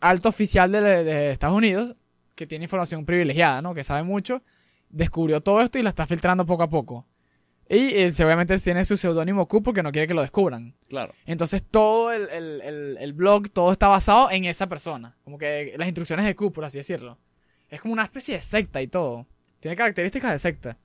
alto 0.00 0.28
oficial 0.30 0.72
de, 0.72 0.80
de 0.80 1.30
Estados 1.30 1.56
Unidos 1.56 1.94
que 2.34 2.46
tiene 2.46 2.64
información 2.64 3.04
privilegiada, 3.04 3.60
¿no? 3.60 3.74
Que 3.74 3.84
sabe 3.84 4.02
mucho, 4.02 4.42
descubrió 4.90 5.40
todo 5.40 5.60
esto 5.62 5.78
y 5.78 5.82
la 5.82 5.90
está 5.90 6.06
filtrando 6.06 6.46
poco 6.46 6.62
a 6.62 6.68
poco. 6.68 7.06
Y 7.70 7.76
eh, 7.94 8.10
obviamente 8.24 8.58
tiene 8.60 8.82
su 8.84 8.96
seudónimo 8.96 9.46
Q 9.46 9.62
porque 9.62 9.82
no 9.82 9.92
quiere 9.92 10.08
que 10.08 10.14
lo 10.14 10.22
descubran. 10.22 10.74
Claro. 10.88 11.12
Entonces 11.26 11.62
todo 11.62 12.12
el, 12.12 12.28
el- 12.30 12.60
el- 12.62 12.96
el 12.98 13.12
blog, 13.12 13.50
todo 13.50 13.72
está 13.72 13.88
basado 13.88 14.30
en 14.30 14.46
esa 14.46 14.68
persona. 14.68 15.16
Como 15.24 15.36
que 15.36 15.74
las 15.76 15.86
instrucciones 15.86 16.24
de 16.24 16.34
Q, 16.34 16.50
por 16.50 16.64
así 16.64 16.78
decirlo. 16.78 17.18
Es 17.68 17.80
como 17.82 17.92
una 17.92 18.04
especie 18.04 18.36
de 18.36 18.42
secta 18.42 18.80
y 18.80 18.88
todo. 18.88 19.26
Tiene 19.60 19.76
características 19.76 20.32
de 20.32 20.38
secta. 20.38 20.78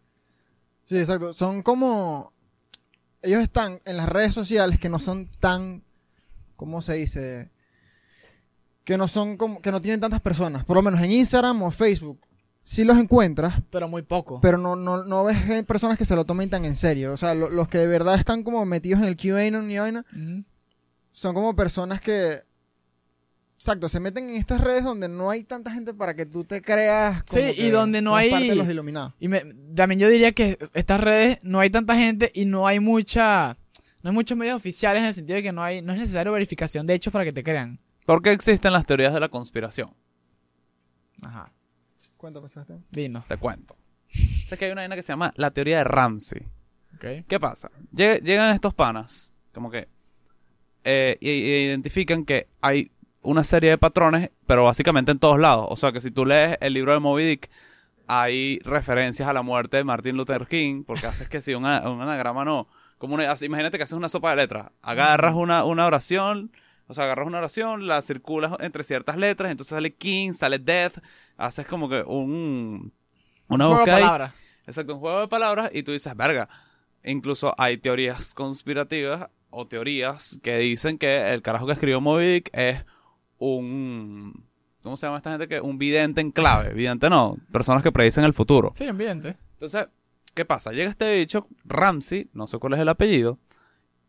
Sí, 0.83 0.97
exacto. 0.97 1.31
Son 1.33 1.61
como. 1.63 2.33
Ellos 3.21 3.41
están 3.41 3.79
en 3.85 3.95
las 3.95 4.09
redes 4.09 4.33
sociales 4.33 4.77
que 4.77 4.89
no 4.89 4.99
son 4.99 5.27
tan. 5.39 5.83
¿Cómo 6.57 6.81
se 6.81 6.95
dice? 6.95 7.51
Que 8.83 8.97
no 8.97 9.07
son 9.07 9.37
como. 9.37 9.61
que 9.61 9.71
no 9.71 9.79
tienen 9.79 10.01
tantas 10.01 10.19
personas. 10.19 10.65
Por 10.65 10.75
lo 10.75 10.81
menos 10.81 10.99
en 11.01 11.11
Instagram 11.13 11.61
o 11.61 11.71
Facebook. 11.71 12.19
Sí 12.65 12.85
los 12.85 12.97
encuentras, 12.97 13.55
Pero 13.71 13.89
muy 13.89 14.03
poco. 14.03 14.39
pero 14.39 14.57
no, 14.57 14.75
no, 14.77 15.03
no 15.03 15.25
ves 15.25 15.63
personas 15.65 15.97
que 15.97 16.05
se 16.05 16.15
lo 16.15 16.25
tomen 16.25 16.49
tan 16.49 16.63
en 16.65 16.75
serio. 16.75 17.11
O 17.13 17.17
sea, 17.17 17.35
lo- 17.35 17.49
los 17.49 17.67
que 17.67 17.77
de 17.77 17.87
verdad 17.87 18.15
están 18.15 18.41
como 18.43 18.65
metidos 18.65 19.01
en 19.01 19.07
el 19.09 19.17
QAnon 19.17 19.69
y 19.69 19.77
vaina, 19.79 20.05
son 21.11 21.33
como 21.35 21.55
personas 21.55 21.99
que. 22.01 22.41
Exacto, 23.57 23.87
se 23.87 23.99
meten 23.99 24.29
en 24.29 24.35
estas 24.35 24.59
redes 24.59 24.83
donde 24.83 25.07
no 25.07 25.29
hay 25.29 25.43
tanta 25.43 25.71
gente 25.71 25.93
para 25.93 26.13
que 26.15 26.25
tú 26.25 26.43
te 26.43 26.61
creas. 26.61 27.23
como 27.23 27.41
Sí, 27.41 27.61
y 27.61 27.69
donde 27.69 28.01
no 28.01 28.15
hay- 28.15 28.29
parte 28.31 28.47
de 28.47 28.55
los 28.55 28.67
iluminados. 28.67 29.13
Y 29.19 29.27
me- 29.29 29.43
también 29.75 29.99
yo 29.99 30.09
diría 30.09 30.31
que 30.33 30.57
estas 30.73 30.99
redes 30.99 31.39
no 31.43 31.59
hay 31.59 31.69
tanta 31.69 31.95
gente 31.95 32.31
y 32.33 32.45
no 32.45 32.65
hay 32.67 32.79
mucha 32.79 33.57
No 34.03 34.09
hay 34.09 34.13
muchos 34.15 34.37
medios 34.37 34.57
oficiales 34.57 34.99
en 35.01 35.07
el 35.07 35.13
sentido 35.13 35.37
de 35.37 35.43
que 35.43 35.53
no 35.53 35.63
hay, 35.63 35.81
no 35.81 35.93
es 35.93 35.99
necesario 35.99 36.33
verificación 36.33 36.85
de 36.85 36.93
hechos 36.93 37.13
para 37.13 37.23
que 37.23 37.31
te 37.31 37.41
crean. 37.41 37.79
¿Por 38.05 38.21
qué 38.21 38.33
existen 38.33 38.73
las 38.73 38.85
teorías 38.85 39.13
de 39.13 39.19
la 39.21 39.29
conspiración? 39.29 39.87
Ajá. 41.21 41.53
Cuéntame, 42.23 42.47
Sebastián. 42.47 42.85
Dinos. 42.89 43.27
Te 43.27 43.35
cuento. 43.35 43.75
Sé 44.47 44.57
que 44.57 44.63
hay 44.63 44.71
una 44.71 44.79
vaina 44.83 44.95
que 44.95 45.03
se 45.03 45.11
llama 45.11 45.33
la 45.35 45.51
teoría 45.51 45.79
de 45.79 45.83
Ramsey. 45.83 46.47
¿Qué 47.27 47.37
pasa? 47.37 47.69
Lle- 47.93 48.21
Llegan 48.21 48.55
estos 48.55 48.73
panas, 48.73 49.33
como 49.53 49.69
que, 49.69 49.89
eh, 50.85 51.17
y, 51.19 51.29
y 51.29 51.65
identifican 51.65 52.23
que 52.23 52.47
hay 52.61 52.91
una 53.23 53.43
serie 53.43 53.71
de 53.71 53.77
patrones, 53.77 54.29
pero 54.47 54.63
básicamente 54.63 55.11
en 55.11 55.19
todos 55.19 55.37
lados. 55.37 55.65
O 55.69 55.75
sea, 55.75 55.91
que 55.91 55.99
si 55.99 56.11
tú 56.11 56.25
lees 56.25 56.57
el 56.61 56.71
libro 56.71 56.93
de 56.93 56.99
Moby 57.01 57.25
Dick, 57.25 57.49
hay 58.07 58.59
referencias 58.63 59.27
a 59.27 59.33
la 59.33 59.41
muerte 59.41 59.75
de 59.75 59.83
Martin 59.83 60.15
Luther 60.15 60.47
King, 60.47 60.85
porque 60.87 61.07
haces 61.07 61.27
que 61.27 61.41
si 61.41 61.53
una, 61.53 61.89
un 61.91 62.01
anagrama 62.01 62.45
no. 62.45 62.69
Como 62.99 63.15
una- 63.15 63.29
así, 63.31 63.43
imagínate 63.47 63.75
que 63.75 63.83
haces 63.83 63.97
una 63.97 64.07
sopa 64.07 64.29
de 64.29 64.37
letras. 64.37 64.71
Agarras 64.81 65.35
una, 65.35 65.65
una 65.65 65.85
oración, 65.87 66.53
o 66.87 66.93
sea, 66.93 67.03
agarras 67.03 67.27
una 67.27 67.39
oración, 67.39 67.85
la 67.85 68.01
circulas 68.01 68.53
entre 68.61 68.85
ciertas 68.85 69.17
letras, 69.17 69.51
entonces 69.51 69.75
sale 69.75 69.93
King, 69.93 70.31
sale 70.31 70.57
Death, 70.57 70.99
haces 71.37 71.65
como 71.67 71.89
que 71.89 72.01
un... 72.01 72.93
Una 73.47 73.65
Juego 73.65 73.73
de 73.73 73.79
búsqueda 73.79 73.95
ahí. 73.95 74.03
palabras. 74.03 74.33
Exacto, 74.65 74.93
un 74.93 74.99
juego 74.99 75.21
de 75.21 75.27
palabras 75.27 75.71
y 75.73 75.83
tú 75.83 75.91
dices, 75.91 76.15
verga. 76.15 76.47
Incluso 77.03 77.53
hay 77.57 77.77
teorías 77.77 78.33
conspirativas 78.33 79.29
o 79.49 79.67
teorías 79.67 80.39
que 80.41 80.57
dicen 80.57 80.97
que 80.97 81.33
el 81.33 81.41
carajo 81.41 81.65
que 81.65 81.73
escribió 81.73 82.01
Moby 82.01 82.25
Dick 82.25 82.49
es 82.53 82.85
un... 83.37 84.45
¿Cómo 84.81 84.97
se 84.97 85.05
llama 85.05 85.17
esta 85.17 85.31
gente? 85.31 85.47
que 85.47 85.61
Un 85.61 85.77
vidente 85.77 86.21
en 86.21 86.31
clave. 86.31 86.73
Vidente 86.73 87.09
no, 87.09 87.37
personas 87.51 87.83
que 87.83 87.91
predicen 87.91 88.23
el 88.23 88.33
futuro. 88.33 88.71
Sí, 88.75 88.85
ambiente. 88.85 89.37
Entonces, 89.53 89.87
¿qué 90.33 90.45
pasa? 90.45 90.71
Llega 90.71 90.89
este 90.89 91.19
bicho, 91.19 91.47
Ramsey, 91.65 92.29
no 92.33 92.47
sé 92.47 92.57
cuál 92.57 92.73
es 92.73 92.79
el 92.79 92.89
apellido, 92.89 93.37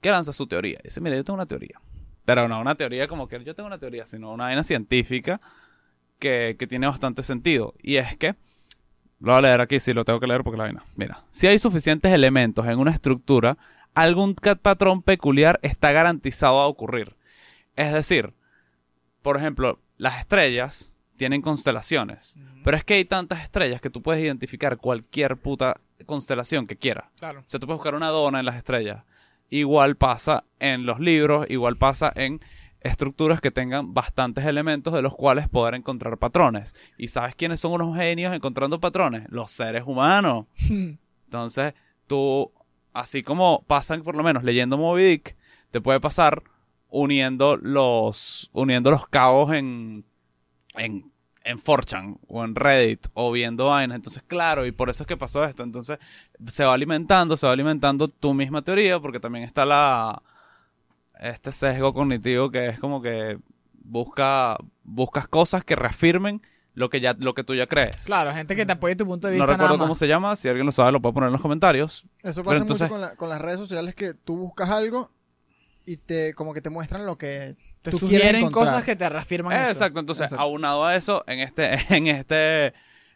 que 0.01 0.11
lanza 0.11 0.33
su 0.33 0.47
teoría. 0.47 0.79
Dice, 0.83 1.01
mira, 1.01 1.17
yo 1.17 1.25
tengo 1.25 1.37
una 1.37 1.47
teoría. 1.47 1.81
Pero 2.25 2.49
no 2.49 2.61
una 2.61 2.75
teoría 2.75 3.07
como 3.07 3.29
que 3.29 3.43
yo 3.45 3.55
tengo 3.55 3.67
una 3.67 3.79
teoría, 3.79 4.07
sino 4.07 4.33
una 4.33 4.45
vaina 4.45 4.65
científica 4.65 5.39
que, 6.19 6.57
que 6.59 6.67
tiene 6.67 6.87
bastante 6.87 7.23
sentido. 7.23 7.75
Y 7.83 7.97
es 7.97 8.17
que, 8.17 8.35
lo 9.21 9.33
voy 9.33 9.39
a 9.39 9.41
leer 9.43 9.61
aquí, 9.61 9.81
sí, 9.81 9.93
lo 9.93 10.05
tengo 10.05 10.21
que 10.21 10.27
leer 10.27 10.43
porque 10.43 10.59
la 10.59 10.65
vaina. 10.65 10.85
Mira, 10.97 11.25
si 11.31 11.47
hay 11.47 11.59
suficientes 11.59 12.13
elementos 12.13 12.67
en 12.67 12.79
una 12.79 12.91
estructura, 12.91 13.57
algún 13.95 14.35
patrón 14.35 15.03
peculiar 15.03 15.59
está 15.63 15.93
garantizado 15.93 16.61
a 16.61 16.67
ocurrir. 16.67 17.17
Es 17.77 17.93
decir, 17.93 18.35
por 19.23 19.37
ejemplo, 19.37 19.81
las 19.97 20.21
estrellas 20.21 20.93
tienen 21.17 21.43
constelaciones. 21.43 22.37
Pero 22.65 22.77
es 22.77 22.85
que 22.85 22.95
hay 22.95 23.05
tantas 23.05 23.43
estrellas 23.43 23.81
que 23.81 23.91
tú 23.91 24.03
puedes 24.03 24.23
identificar 24.23 24.77
cualquier 24.79 25.37
puta 25.37 25.81
constelación 26.07 26.67
que 26.67 26.77
quieras. 26.77 27.07
Claro. 27.19 27.41
O 27.41 27.45
sea, 27.47 27.61
tú 27.61 27.67
puedes 27.67 27.79
buscar 27.79 27.95
una 27.95 28.09
dona 28.09 28.41
en 28.41 28.47
las 28.47 28.57
estrellas. 28.57 29.05
Igual 29.49 29.97
pasa 29.97 30.45
en 30.59 30.87
los 30.87 31.01
libros, 31.01 31.47
igual 31.49 31.77
pasa 31.77 32.13
en 32.15 32.41
estructuras 32.85 33.41
que 33.41 33.51
tengan 33.51 33.95
bastantes 33.95 34.45
elementos 34.45 34.93
de 34.93 35.03
los 35.03 35.17
cuales 35.17 35.49
poder 35.49 35.75
encontrar 35.75 36.19
patrones. 36.19 36.77
¿Y 36.99 37.09
sabes 37.09 37.35
quiénes 37.35 37.59
son 37.59 37.73
unos 37.73 37.97
genios 37.97 38.33
encontrando 38.35 38.79
patrones? 38.79 39.25
Los 39.31 39.51
seres 39.51 39.85
humanos. 39.87 40.47
Entonces, 41.25 41.73
tú, 42.07 42.53
así 42.93 43.23
como 43.23 43.65
pasan 43.67 44.03
por 44.03 44.15
lo 44.15 44.23
menos 44.23 44.45
leyendo 44.45 44.77
Moby 44.77 45.03
Dick, 45.03 45.37
te 45.71 45.81
puede 45.81 45.99
pasar 45.99 46.43
uniendo 46.91 47.57
los, 47.57 48.51
uniendo 48.53 48.91
los 48.91 49.07
cabos 49.07 49.55
en, 49.55 50.05
en, 50.77 51.11
en 51.43 51.59
4chan 51.59 52.19
o 52.29 52.45
en 52.45 52.55
Reddit 52.55 53.07
o 53.15 53.33
viendo 53.33 53.65
vainas. 53.65 53.97
Entonces, 53.97 54.23
claro, 54.25 54.67
y 54.67 54.73
por 54.73 54.91
eso 54.91 55.05
es 55.05 55.07
que 55.07 55.17
pasó 55.17 55.43
esto. 55.43 55.63
Entonces, 55.63 55.99
se 56.49 56.65
va 56.65 56.75
alimentando, 56.75 57.39
se 57.39 57.47
va 57.47 57.55
alimentando 57.55 58.09
tu 58.09 58.35
misma 58.35 58.61
teoría, 58.61 59.01
porque 59.01 59.21
también 59.21 59.47
está 59.47 59.65
la 59.65 60.23
este 61.21 61.53
sesgo 61.53 61.93
cognitivo 61.95 62.51
que 62.51 62.67
es 62.69 62.79
como 62.79 63.01
que 63.03 63.39
busca 63.83 64.57
buscas 64.83 65.29
cosas 65.29 65.65
que 65.65 65.77
reafirmen 65.77 66.43
lo 66.75 66.91
que 66.91 67.01
ya 67.01 67.15
lo 67.19 67.35
que 67.35 67.45
tú 67.45 67.55
ya 67.55 67.67
crees. 67.69 67.97
Claro, 68.05 68.33
gente 68.35 68.57
que 68.57 68.67
te 68.67 68.73
apoye 68.73 68.97
tu 68.97 69.07
punto 69.07 69.29
de 69.29 69.35
No 69.39 69.45
vista. 69.45 69.53
recuerdo 69.53 69.75
nada 69.75 69.79
más. 69.79 69.85
cómo 69.87 69.95
se 69.95 70.09
llama, 70.09 70.35
si 70.37 70.49
alguien 70.49 70.67
lo 70.67 70.73
sabe 70.73 70.91
lo 70.91 71.01
puede 71.01 71.13
poner 71.15 71.29
en 71.29 71.33
los 71.33 71.41
comentarios. 71.43 72.05
Eso 72.23 72.43
pasa 72.43 72.59
entonces- 72.59 72.89
mucho 72.91 72.93
con, 72.93 73.01
la- 73.01 73.15
con 73.17 73.29
las 73.29 73.41
redes 73.41 73.59
sociales 73.59 73.95
que 73.95 74.13
tú 74.15 74.37
buscas 74.37 74.71
algo 74.71 75.11
y 75.87 75.99
te 75.99 76.35
como 76.35 76.53
que 76.53 76.61
te 76.61 76.71
muestran 76.71 77.07
lo 77.07 77.17
que 77.17 77.57
Te 77.83 77.91
tú 77.93 77.99
sugieren 77.99 78.51
cosas 78.51 78.83
que 78.83 78.97
te 78.97 79.09
reafirman 79.09 79.53
eso. 79.63 79.71
Exacto, 79.71 80.01
entonces 80.01 80.25
Exacto. 80.25 80.43
aunado 80.43 80.85
a 80.85 80.97
eso, 80.97 81.23
en 81.29 81.39
este, 81.41 81.75
en 81.95 82.07
este, 82.09 82.67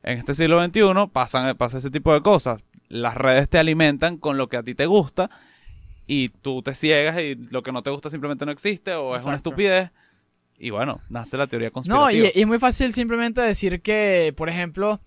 en 0.03 0.19
este 0.19 0.35
siglo 0.35 0.63
XXI 0.65 0.83
pasan, 1.13 1.57
pasa 1.57 1.79
ese 1.79 1.91
tipo 1.91 2.13
de 2.15 2.21
cosas. 2.23 2.63
Las 2.89 3.15
redes 3.17 3.49
te 3.49 3.59
alimentan 3.59 4.19
con 4.19 4.37
lo 4.39 4.49
que 4.49 4.57
a 4.59 4.63
ti 4.63 4.75
te 4.75 4.87
gusta 4.87 5.31
y 6.09 6.31
tú 6.31 6.61
te 6.63 6.75
ciegas 6.75 7.17
y 7.21 7.37
lo 7.37 7.63
que 7.63 7.71
no 7.71 7.83
te 7.85 7.91
gusta 7.91 8.11
simplemente 8.11 8.45
no 8.45 8.51
existe 8.51 8.95
o 8.95 9.15
es 9.15 9.25
una 9.25 9.37
estupidez. 9.37 9.91
Y 10.59 10.71
bueno, 10.71 11.01
nace 11.09 11.37
la 11.37 11.47
teoría 11.47 11.69
No, 11.69 11.75
conspirativa. 11.75 12.29
y, 12.35 12.39
y 12.39 12.41
es 12.41 12.47
muy 12.49 12.59
fácil 12.59 12.93
simplemente 12.93 13.41
decir 13.41 13.81
que, 13.81 14.35
por 14.37 14.49
ejemplo, 14.49 15.01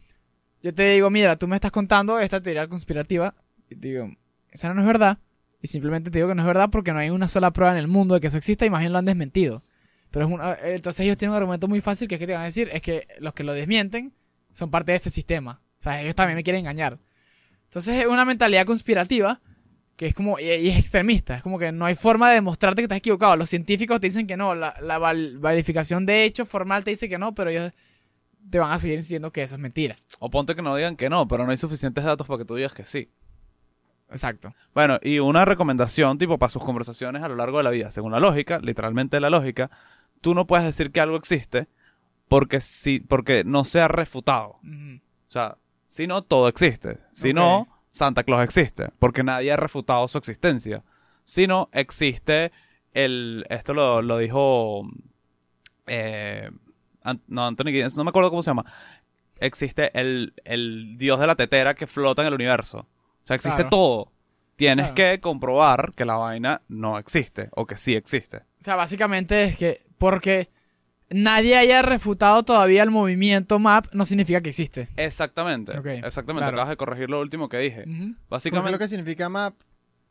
yo 0.64 0.74
te 0.74 0.94
digo, 0.94 1.10
mira, 1.10 1.36
tú 1.36 1.46
me 1.50 1.56
estás 1.56 1.72
contando 1.72 2.18
esta 2.20 2.40
teoría 2.42 2.68
conspirativa, 2.68 3.36
y 3.70 3.76
te 3.76 3.88
digo, 3.90 4.10
esa 4.52 4.74
no 4.74 4.80
es 4.80 4.88
verdad, 4.88 5.18
y 5.62 5.68
simplemente 5.68 6.10
te 6.10 6.20
digo 6.20 6.30
que 6.30 6.36
no 6.36 6.42
es 6.44 6.48
verdad 6.48 6.70
porque 6.72 6.94
no 6.94 7.00
hay 7.00 7.10
una 7.10 7.28
sola 7.28 7.52
prueba 7.52 7.74
en 7.74 7.80
el 7.80 7.88
mundo 7.90 8.14
de 8.16 8.22
que 8.22 8.28
eso 8.28 8.38
exista 8.38 8.66
y 8.66 8.70
más 8.70 8.80
bien 8.80 8.94
lo 8.94 9.00
han 9.00 9.06
desmentido. 9.06 9.62
Pero 10.12 10.26
es 10.26 10.32
una- 10.32 10.56
entonces 10.64 11.04
ellos 11.06 11.18
tienen 11.18 11.32
un 11.32 11.38
argumento 11.38 11.68
muy 11.68 11.82
fácil 11.82 12.08
que 12.08 12.16
es 12.16 12.20
que 12.20 12.28
te 12.28 12.34
van 12.34 12.44
a 12.44 12.46
decir, 12.46 12.70
es 12.72 12.82
que 12.82 13.08
los 13.20 13.34
que 13.34 13.44
lo 13.44 13.54
desmienten 13.54 14.14
son 14.54 14.70
parte 14.72 14.92
de 14.94 14.98
ese 14.98 15.10
sistema. 15.10 15.62
O 15.80 15.82
sea, 15.82 16.02
ellos 16.02 16.16
también 16.16 16.36
me 16.38 16.44
quieren 16.44 16.60
engañar. 16.62 16.98
Entonces 17.66 17.96
es 17.98 18.06
una 18.06 18.24
mentalidad 18.26 18.66
conspirativa 18.66 19.42
que 20.02 20.08
es 20.08 20.16
como, 20.16 20.40
y, 20.40 20.46
es 20.50 20.80
extremista, 20.80 21.36
es 21.38 21.44
como 21.44 21.60
que 21.60 21.72
no 21.72 21.86
hay 21.86 21.94
forma 21.94 22.30
de 22.30 22.34
demostrarte 22.34 22.82
que 22.82 22.86
estás 22.86 22.98
equivocado. 22.98 23.36
Los 23.36 23.50
científicos 23.50 24.00
te 24.00 24.08
dicen 24.08 24.26
que 24.26 24.36
no, 24.36 24.56
la, 24.56 24.74
la 24.82 24.98
val- 24.98 25.38
verificación 25.38 26.08
de 26.08 26.24
hecho 26.24 26.44
formal 26.48 26.84
te 26.84 26.90
dice 26.90 27.08
que 27.08 27.20
no, 27.20 27.36
pero 27.36 27.52
ellos 27.52 27.72
te 28.50 28.58
van 28.58 28.72
a 28.72 28.80
seguir 28.80 28.98
diciendo 28.98 29.32
que 29.32 29.44
eso 29.44 29.54
es 29.54 29.62
mentira. 29.62 29.96
O 30.18 30.32
ponte 30.32 30.56
que 30.56 30.64
no 30.64 30.76
digan 30.76 30.96
que 30.96 31.08
no, 31.08 31.28
pero 31.28 31.46
no 31.46 31.52
hay 31.52 31.58
suficientes 31.58 32.04
datos 32.04 32.26
para 32.26 32.40
que 32.40 32.46
tú 32.46 32.56
digas 32.56 32.74
que 32.74 32.88
sí. 32.88 33.12
Exacto. 34.10 34.56
Bueno, 34.74 34.98
y 35.04 35.20
una 35.20 35.46
recomendación, 35.46 36.18
tipo, 36.18 36.40
para 36.40 36.50
sus 36.50 36.64
conversaciones 36.64 37.22
a 37.22 37.28
lo 37.28 37.36
largo 37.36 37.60
de 37.60 37.64
la 37.64 37.70
vida. 37.70 37.92
Según 37.92 38.12
la 38.12 38.20
lógica, 38.20 38.58
literalmente 38.58 39.20
la 39.20 39.30
lógica, 39.30 39.70
tú 40.20 40.34
no 40.34 40.48
puedes 40.48 40.66
decir 40.66 40.92
que 40.92 41.00
algo 41.00 41.16
existe 41.16 41.68
porque, 42.28 42.60
si, 42.60 43.02
porque 43.02 43.44
no 43.44 43.66
sea 43.66 43.88
refutado. 43.88 44.58
O 44.64 45.00
sea, 45.32 45.60
si 45.86 46.08
no, 46.08 46.24
todo 46.24 46.48
existe. 46.48 46.98
Si 47.14 47.34
no, 47.34 47.68
Santa 47.92 48.24
Claus 48.24 48.44
existe. 48.44 48.90
Porque 49.00 49.24
nadie 49.24 49.52
ha 49.52 49.58
refutado 49.58 50.08
su 50.08 50.18
existencia. 50.18 50.84
Si 51.24 51.46
no, 51.48 51.70
existe 51.74 52.52
el... 52.94 53.46
Esto 53.50 53.74
lo, 53.74 54.02
lo 54.02 54.18
dijo... 54.18 54.84
eh, 55.88 56.50
An- 57.04 57.22
no, 57.28 57.46
Anthony 57.46 57.68
Giddens, 57.72 57.98
no 57.98 58.04
me 58.04 58.10
acuerdo 58.10 58.30
cómo 58.30 58.44
se 58.44 58.50
llama. 58.52 58.66
Existe 59.40 59.92
el, 60.00 60.34
el 60.44 60.98
dios 60.98 61.20
de 61.20 61.28
la 61.28 61.36
tetera 61.36 61.74
que 61.74 61.88
flota 61.88 62.22
en 62.22 62.28
el 62.28 62.34
universo. 62.36 62.80
O 62.80 62.88
sea, 63.26 63.36
existe 63.36 63.56
Claro. 63.64 63.70
todo. 63.70 64.12
Tienes 64.56 64.92
Claro. 64.92 64.96
que 64.96 65.20
comprobar 65.22 65.94
que 65.96 66.06
la 66.06 66.18
vaina 66.18 66.62
no 66.68 67.00
existe 67.00 67.50
o 67.56 67.66
que 67.66 67.78
sí 67.78 67.96
existe. 67.96 68.38
O 68.38 68.44
sea, 68.64 68.76
básicamente 68.76 69.44
es 69.44 69.58
que 69.58 69.84
porque 69.98 70.50
nadie 71.12 71.58
haya 71.58 71.82
refutado 71.82 72.44
todavía 72.44 72.84
el 72.84 72.92
movimiento 72.92 73.60
MAP 73.60 73.94
no 73.94 74.06
significa 74.06 74.42
que 74.42 74.50
existe. 74.50 74.90
Exactamente. 74.96 75.72
Exactamente. 75.74 76.42
claro. 76.42 76.58
Acabas 76.58 76.70
de 76.70 76.78
corregir 76.78 77.10
lo 77.10 77.20
último 77.22 77.50
que 77.50 77.58
dije. 77.58 77.82
Es 77.84 78.16
Básicamente, 78.30 78.72
lo 78.72 78.80
que 78.80 78.88
significa 78.88 79.30
map. 79.30 79.56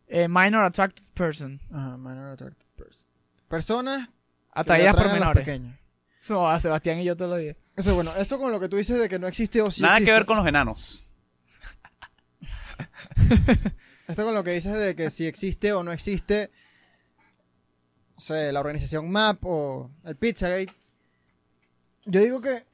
Eh, 0.07 0.29
minor 0.29 0.65
attractive 0.65 1.09
person. 1.15 1.61
Ajá, 1.73 1.97
minor 1.97 2.31
attractive 2.31 2.71
person. 2.77 3.07
Personas 3.49 4.09
Atraídas 4.53 4.97
por 4.97 5.13
menores. 5.13 5.45
pequeños. 5.45 5.79
Eso 6.21 6.49
a 6.49 6.59
Sebastián 6.59 6.99
y 6.99 7.05
yo 7.05 7.17
todos 7.17 7.31
los 7.31 7.41
días. 7.41 7.57
Eso, 7.77 7.95
bueno, 7.95 8.13
esto 8.19 8.39
con 8.39 8.53
lo 8.53 8.61
que 8.61 8.69
tú 8.69 8.77
dices 8.77 8.99
de 8.99 9.09
que 9.09 9.19
no 9.19 9.27
existe 9.27 9.63
o 9.63 9.71
sí 9.71 9.83
nada 9.83 10.01
que 10.01 10.13
ver 10.13 10.27
con 10.27 10.37
los 10.37 10.47
enanos. 10.47 11.07
Esto 14.09 14.25
con 14.25 14.35
lo 14.35 14.43
que 14.43 14.51
dices 14.51 14.77
de 14.77 14.97
que 14.97 15.09
si 15.09 15.27
existe 15.27 15.73
o 15.73 15.85
no 15.85 15.93
existe, 15.93 16.51
o 18.17 18.21
sea, 18.21 18.51
la 18.51 18.59
organización 18.59 19.09
MAP 19.09 19.39
o 19.45 19.91
el 20.05 20.17
Pizzagate. 20.17 20.73
Yo 22.07 22.21
digo 22.21 22.41
que 22.41 22.65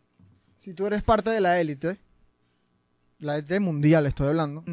si 0.57 0.75
tú 0.75 0.87
eres 0.87 1.03
parte 1.03 1.31
de 1.31 1.41
la 1.41 1.61
élite, 1.61 1.99
la 3.19 3.37
élite 3.39 3.61
mundial 3.61 4.07
estoy 4.07 4.29
hablando, 4.29 4.65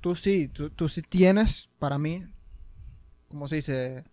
tú 0.00 0.16
sí, 0.16 0.48
tú, 0.48 0.70
tú 0.70 0.88
sí 0.88 1.02
tienes, 1.02 1.70
para 1.78 1.98
mí, 1.98 2.24
¿cómo 3.28 3.48
se 3.48 3.56
dice? 3.56 4.04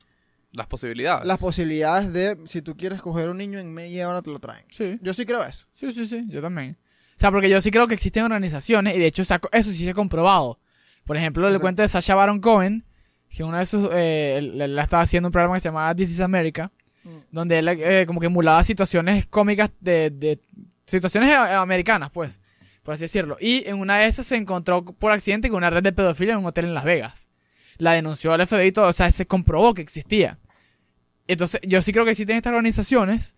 Las 0.51 0.67
posibilidades. 0.67 1.25
Las 1.25 1.39
posibilidades 1.39 2.13
de, 2.13 2.37
si 2.47 2.61
tú 2.61 2.77
quieres 2.77 3.01
coger 3.01 3.29
un 3.29 3.37
niño 3.37 3.59
en 3.59 3.73
media 3.73 4.07
hora 4.09 4.21
te 4.21 4.29
lo 4.29 4.39
traen. 4.39 4.65
Sí. 4.69 4.97
Yo 5.01 5.13
sí 5.13 5.25
creo 5.25 5.43
eso. 5.43 5.67
Sí, 5.71 5.91
sí, 5.91 6.05
sí, 6.05 6.25
yo 6.29 6.41
también. 6.41 6.77
O 7.11 7.19
sea, 7.19 7.31
porque 7.31 7.49
yo 7.49 7.61
sí 7.61 7.71
creo 7.71 7.87
que 7.87 7.93
existen 7.93 8.23
organizaciones 8.23 8.95
y 8.95 8.99
de 8.99 9.07
hecho 9.07 9.21
eso 9.21 9.71
sí 9.71 9.83
se 9.83 9.89
ha 9.89 9.93
comprobado. 9.93 10.59
Por 11.05 11.17
ejemplo, 11.17 11.47
el 11.47 11.59
cuento 11.59 11.81
de 11.81 11.87
Sasha 11.87 12.15
Baron 12.15 12.39
Cohen, 12.39 12.85
que 13.29 13.43
una 13.43 13.59
de 13.59 13.65
sus... 13.65 13.89
Eh, 13.93 14.37
él, 14.37 14.61
él 14.61 14.79
estaba 14.79 15.03
haciendo 15.03 15.27
un 15.27 15.31
programa 15.31 15.55
que 15.55 15.61
se 15.61 15.69
llamaba 15.69 15.93
This 15.93 16.11
is 16.11 16.21
America, 16.21 16.71
Mm. 17.05 17.09
donde 17.31 17.59
él 17.59 17.67
eh, 17.69 18.03
como 18.07 18.19
que 18.19 18.25
emulaba 18.25 18.63
situaciones 18.63 19.25
cómicas 19.27 19.69
de... 19.79 20.09
de 20.09 20.39
situaciones 20.85 21.29
eh, 21.31 21.35
americanas, 21.35 22.11
pues, 22.11 22.41
por 22.83 22.93
así 22.93 23.03
decirlo. 23.05 23.37
Y 23.39 23.63
en 23.67 23.79
una 23.79 23.97
de 23.99 24.07
esas 24.07 24.25
se 24.25 24.35
encontró 24.35 24.83
por 24.83 25.11
accidente 25.11 25.49
con 25.49 25.57
una 25.57 25.69
red 25.69 25.81
de 25.83 25.93
pedofilia 25.93 26.33
en 26.33 26.39
un 26.39 26.45
hotel 26.47 26.65
en 26.65 26.73
Las 26.73 26.83
Vegas. 26.83 27.29
la 27.77 27.93
denunció 27.93 28.33
al 28.33 28.45
FBI 28.45 28.67
y 28.67 28.71
todo, 28.71 28.87
o 28.89 28.93
sea, 28.93 29.09
se 29.11 29.25
comprobó 29.25 29.73
que 29.73 29.81
existía. 29.81 30.37
Entonces, 31.27 31.59
yo 31.63 31.81
sí 31.81 31.91
creo 31.91 32.05
que 32.05 32.11
existen 32.11 32.37
estas 32.37 32.51
organizaciones 32.51 33.35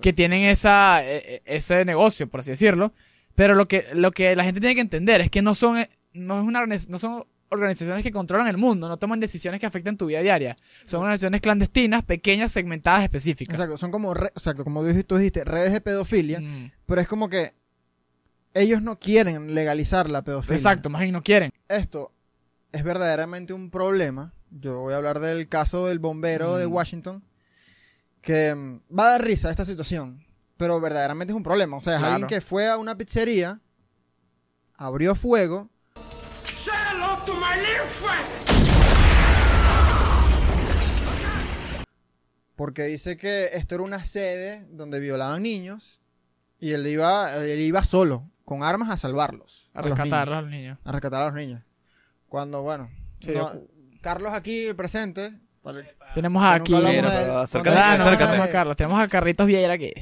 que 0.00 0.12
tienen 0.12 0.42
esa, 0.44 1.04
e- 1.04 1.16
e- 1.36 1.42
ese 1.56 1.84
negocio, 1.84 2.28
por 2.28 2.40
así 2.40 2.50
decirlo, 2.50 2.92
pero 3.34 3.54
lo 3.54 3.68
que, 3.68 3.86
lo 3.94 4.10
que 4.12 4.34
la 4.36 4.44
gente 4.44 4.60
tiene 4.60 4.74
que 4.74 4.80
entender 4.80 5.20
es 5.20 5.30
que 5.30 5.42
no 5.42 5.54
son, 5.54 5.78
eh, 5.78 5.88
no 6.14 6.38
es 6.38 6.44
una, 6.44 6.64
no 6.66 6.98
son 6.98 7.24
organizaciones 7.50 8.02
que 8.02 8.10
controlan 8.12 8.48
el 8.48 8.56
mundo, 8.56 8.88
no 8.88 8.96
toman 8.98 9.20
decisiones 9.20 9.60
que 9.60 9.66
afecten 9.66 9.96
tu 9.96 10.06
vida 10.06 10.20
diaria. 10.20 10.56
Son 10.84 11.00
organizaciones 11.02 11.40
clandestinas, 11.40 12.02
pequeñas, 12.04 12.50
segmentadas, 12.52 13.02
específicas. 13.04 13.54
Exacto, 13.54 13.76
son 13.76 13.90
como, 13.90 14.14
re- 14.14 14.28
exacto, 14.28 14.64
como 14.64 14.82
dijiste- 14.84 15.04
tú 15.04 15.16
dijiste, 15.16 15.44
redes 15.44 15.72
de 15.72 15.80
pedofilia, 15.80 16.40
Mm. 16.40 16.72
pero 16.86 17.00
es 17.00 17.08
como 17.08 17.28
que 17.28 17.54
ellos 18.54 18.82
no 18.82 18.98
quieren 18.98 19.54
legalizar 19.54 20.08
la 20.10 20.22
pedofilia. 20.22 20.56
Exacto, 20.56 20.90
más 20.90 21.02
bien 21.02 21.12
no 21.12 21.22
quieren. 21.22 21.50
Esto 21.68 22.12
es 22.72 22.82
verdaderamente 22.82 23.52
un 23.52 23.70
problema. 23.70 24.32
Yo 24.50 24.80
voy 24.80 24.94
a 24.94 24.96
hablar 24.96 25.20
del 25.20 25.48
caso 25.48 25.86
del 25.86 25.98
bombero 25.98 26.56
de 26.56 26.66
Mm. 26.66 26.72
Washington, 26.72 27.24
que 28.22 28.54
mm, 28.54 28.80
va 28.98 29.08
a 29.08 29.10
dar 29.12 29.24
risa 29.24 29.50
esta 29.50 29.64
situación, 29.64 30.24
pero 30.56 30.80
verdaderamente 30.80 31.32
es 31.32 31.36
un 31.36 31.42
problema. 31.42 31.76
O 31.76 31.82
sea, 31.82 31.94
es 31.94 31.98
Claro. 32.00 32.14
alguien 32.14 32.28
que 32.28 32.40
fue 32.40 32.68
a 32.68 32.76
una 32.78 32.96
pizzería, 32.96 33.60
abrió 34.74 35.14
fuego, 35.14 35.70
to 37.26 37.34
my 37.34 37.56
little 37.58 37.86
friend. 37.86 38.26
porque 42.56 42.84
dice 42.84 43.16
que 43.18 43.50
esto 43.52 43.74
era 43.74 43.84
una 43.84 44.02
sede 44.04 44.64
donde 44.70 44.98
violaban 44.98 45.42
niños 45.42 46.00
y 46.58 46.72
él 46.72 46.86
iba, 46.86 47.34
él 47.44 47.60
iba 47.60 47.82
solo, 47.84 48.30
con 48.46 48.62
armas 48.62 48.88
a 48.90 48.96
salvarlos. 48.96 49.70
A 49.74 49.82
los 49.82 49.90
niños. 49.90 49.98
rescatarlos 49.98 50.38
a 50.38 50.40
los 50.40 50.50
niños. 50.50 50.78
a 50.84 50.92
rescatar 50.92 51.22
a 51.22 51.26
los 51.26 51.34
niños. 51.34 51.62
Cuando, 52.28 52.62
bueno, 52.62 52.90
Sí, 53.20 53.32
no- 53.34 53.52
yo- 53.52 53.60
Carlos 54.00 54.32
aquí 54.32 54.72
presente. 54.74 55.32
para- 55.62 55.82
Tenemos 56.14 56.42
aquí. 56.44 56.74
acércate, 56.74 57.76
acércate. 57.78 58.40
a 58.40 58.50
Carlos. 58.50 58.76
Tenemos 58.76 59.00
a 59.00 59.08
Carlitos 59.08 59.46
Vieira 59.46 59.74
aquí. 59.74 59.92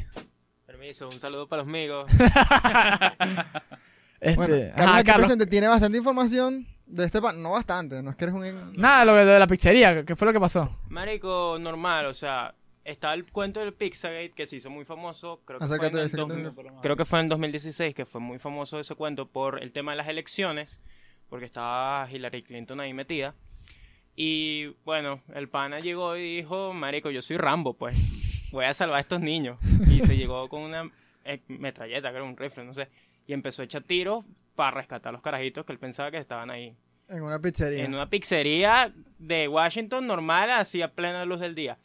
Permiso, 0.66 1.09
un 1.09 1.19
saludo 1.19 1.49
para 1.49 1.62
los 1.62 1.69
amigos. 1.69 2.07
Este, 4.21 4.37
Bueno, 4.37 4.54
ajá, 4.54 4.75
Carlos 4.76 4.95
aquí 4.97 5.04
Carlos. 5.07 5.26
presente 5.26 5.47
tiene 5.47 5.69
bastante 5.69 5.99
información 5.99 6.66
de 6.87 7.05
este 7.05 7.21
pan. 7.21 7.43
No 7.43 7.50
bastante, 7.50 8.03
no 8.03 8.11
es 8.11 8.17
que 8.17 8.25
eres 8.25 8.35
un... 8.35 8.73
Nada, 8.76 9.05
lo 9.05 9.14
de 9.14 9.25
de 9.25 9.38
la 9.38 9.47
pizzería, 9.47 10.05
¿qué 10.05 10.17
fue 10.17 10.26
lo 10.26 10.33
que 10.33 10.41
pasó? 10.41 10.76
Marico, 10.88 11.57
normal, 11.59 12.07
o 12.07 12.14
sea, 12.14 12.55
está 12.85 13.14
el 13.14 13.31
cuento 13.31 13.61
del 13.61 13.73
Pizzagate 13.73 14.33
que 14.33 14.47
se 14.47 14.57
hizo 14.57 14.71
muy 14.71 14.85
famoso. 14.85 15.41
Creo 15.45 15.59
que, 15.59 15.67
fue 15.67 15.76
Acércate, 15.76 15.97
en 15.97 16.00
el 16.00 16.07
acércate. 16.07 16.43
2000 16.43 16.81
creo 16.83 16.97
que 16.97 17.05
fue 17.05 17.21
en 17.21 17.29
2016 17.29 17.95
que 17.95 18.05
fue 18.05 18.21
muy 18.21 18.38
famoso 18.38 18.79
ese 18.79 18.95
cuento 18.95 19.26
por 19.26 19.62
el 19.62 19.73
tema 19.73 19.93
de 19.93 19.99
las 19.99 20.09
elecciones, 20.09 20.81
porque 21.29 21.47
estaba 21.47 22.07
Hillary 22.11 22.43
Clinton 22.43 22.81
ahí 22.81 22.93
metida. 22.93 23.35
Y 24.17 24.67
bueno, 24.85 25.23
el 25.35 25.49
pana 25.49 25.81
llegó 25.81 26.17
y 26.17 26.37
dijo, 26.37 26.73
Marico, 26.73 27.11
yo 27.11 27.21
soy 27.21 27.37
Rambo, 27.37 27.75
pues, 27.75 27.97
voy 28.53 28.64
a 28.64 28.75
salvar 28.75 28.99
a 28.99 29.00
estos 29.00 29.21
niños. 29.21 29.59
Y 29.91 30.00
se 30.00 30.17
llegó 30.17 30.49
con 30.49 30.62
una 30.62 30.88
eh, 31.25 31.41
metralleta, 31.49 32.11
creo, 32.11 32.25
un 32.25 32.37
rifle, 32.37 32.64
no 32.64 32.75
sé. 32.75 32.88
Y 33.26 33.33
empezó 33.33 33.62
a 33.62 33.64
echar 33.64 33.83
tiros 33.83 34.25
para 34.55 34.73
rescatar 34.73 35.11
a 35.11 35.13
los 35.13 35.23
carajitos 35.23 35.65
que 35.65 35.73
él 35.73 35.79
pensaba 35.79 36.11
que 36.11 36.19
estaban 36.19 36.51
ahí. 36.51 36.77
En 37.09 37.23
una 37.23 37.39
pizzería. 37.39 37.85
En 37.85 37.95
una 37.95 38.09
pizzería 38.09 38.93
de 39.19 39.49
Washington 39.49 40.07
normal, 40.07 40.51
así 40.51 40.83
a 40.83 40.93
plena 40.93 41.25
luz 41.25 41.41
del 41.41 41.55
día. 41.55 41.79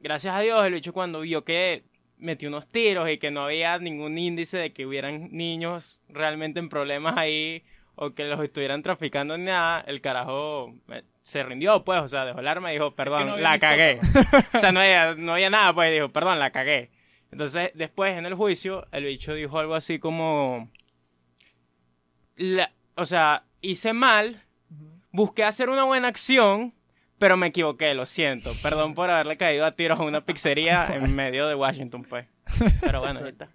Gracias 0.00 0.34
a 0.34 0.40
Dios, 0.40 0.64
el 0.66 0.74
bicho 0.74 0.92
cuando 0.92 1.20
vio 1.20 1.44
que 1.44 1.84
metió 2.18 2.48
unos 2.48 2.68
tiros 2.68 3.08
y 3.10 3.18
que 3.18 3.30
no 3.30 3.44
había 3.44 3.78
ningún 3.78 4.16
índice 4.18 4.58
de 4.58 4.72
que 4.72 4.86
hubieran 4.86 5.28
niños 5.32 6.00
realmente 6.08 6.60
en 6.60 6.68
problemas 6.68 7.16
ahí 7.16 7.64
o 7.96 8.14
que 8.14 8.24
los 8.24 8.42
estuvieran 8.42 8.82
traficando 8.82 9.36
ni 9.38 9.44
nada, 9.44 9.80
el 9.86 10.00
carajo 10.00 10.74
eh, 10.88 11.02
se 11.22 11.42
rindió, 11.42 11.84
pues, 11.84 12.02
o 12.02 12.08
sea, 12.08 12.24
dejó 12.24 12.40
el 12.40 12.48
arma 12.48 12.70
y 12.70 12.74
dijo, 12.74 12.94
perdón, 12.94 13.28
no 13.28 13.36
la 13.36 13.58
cagué. 13.58 14.00
o 14.54 14.58
sea, 14.58 14.72
no 14.72 14.80
había, 14.80 15.14
no 15.14 15.32
había 15.32 15.50
nada, 15.50 15.72
pues, 15.74 15.92
dijo, 15.92 16.08
perdón, 16.10 16.38
la 16.38 16.50
cagué. 16.50 16.90
Entonces, 17.30 17.70
después 17.74 18.16
en 18.16 18.26
el 18.26 18.34
juicio, 18.34 18.86
el 18.92 19.04
bicho 19.04 19.34
dijo 19.34 19.58
algo 19.58 19.74
así 19.74 19.98
como, 19.98 20.70
la- 22.36 22.70
o 22.96 23.06
sea, 23.06 23.44
hice 23.60 23.92
mal, 23.92 24.42
busqué 25.12 25.44
hacer 25.44 25.68
una 25.70 25.84
buena 25.84 26.08
acción, 26.08 26.74
pero 27.18 27.36
me 27.36 27.48
equivoqué, 27.48 27.94
lo 27.94 28.06
siento. 28.06 28.50
Perdón 28.62 28.94
por 28.94 29.10
haberle 29.10 29.36
caído 29.36 29.64
a 29.66 29.72
tiros 29.76 29.98
a 30.00 30.02
una 30.04 30.24
pizzería 30.24 30.86
en 30.96 31.14
medio 31.14 31.46
de 31.48 31.54
Washington, 31.54 32.02
pues. 32.04 32.26
Pero 32.80 33.00
bueno, 33.00 33.20
ahí 33.20 33.28
está. 33.28 33.50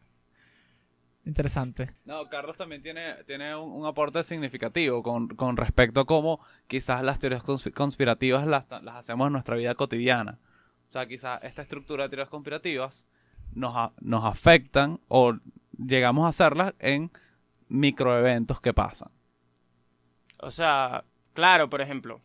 Interesante. 1.26 1.92
No, 2.06 2.28
Carlos 2.30 2.58
también 2.58 2.82
tiene, 2.82 3.14
tiene 3.28 3.56
un, 3.56 3.72
un 3.72 3.86
aporte 3.86 4.24
significativo 4.24 5.04
con, 5.04 5.28
con 5.28 5.58
respecto 5.58 6.00
a 6.00 6.06
cómo 6.06 6.40
quizás 6.68 7.04
las 7.04 7.20
teorías 7.20 7.44
conspi- 7.44 7.74
conspirativas 7.74 8.48
las, 8.48 8.66
las 8.82 8.96
hacemos 8.96 9.28
en 9.28 9.34
nuestra 9.34 9.56
vida 9.56 9.76
cotidiana. 9.76 10.40
O 10.88 10.92
sea, 10.92 11.08
quizás 11.08 11.44
esta 11.44 11.62
estructura 11.62 12.04
de 12.04 12.10
teorías 12.10 12.30
conspirativas 12.30 13.06
nos, 13.54 13.76
a- 13.76 13.92
nos 14.00 14.24
afectan 14.26 15.00
o 15.08 15.34
llegamos 15.78 16.26
a 16.26 16.30
hacerlas 16.30 16.74
en 16.80 17.12
microeventos 17.70 18.60
que 18.60 18.74
pasan. 18.74 19.10
O 20.42 20.52
sea, 20.52 21.06
claro, 21.34 21.70
por 21.70 21.82
ejemplo. 21.82 22.22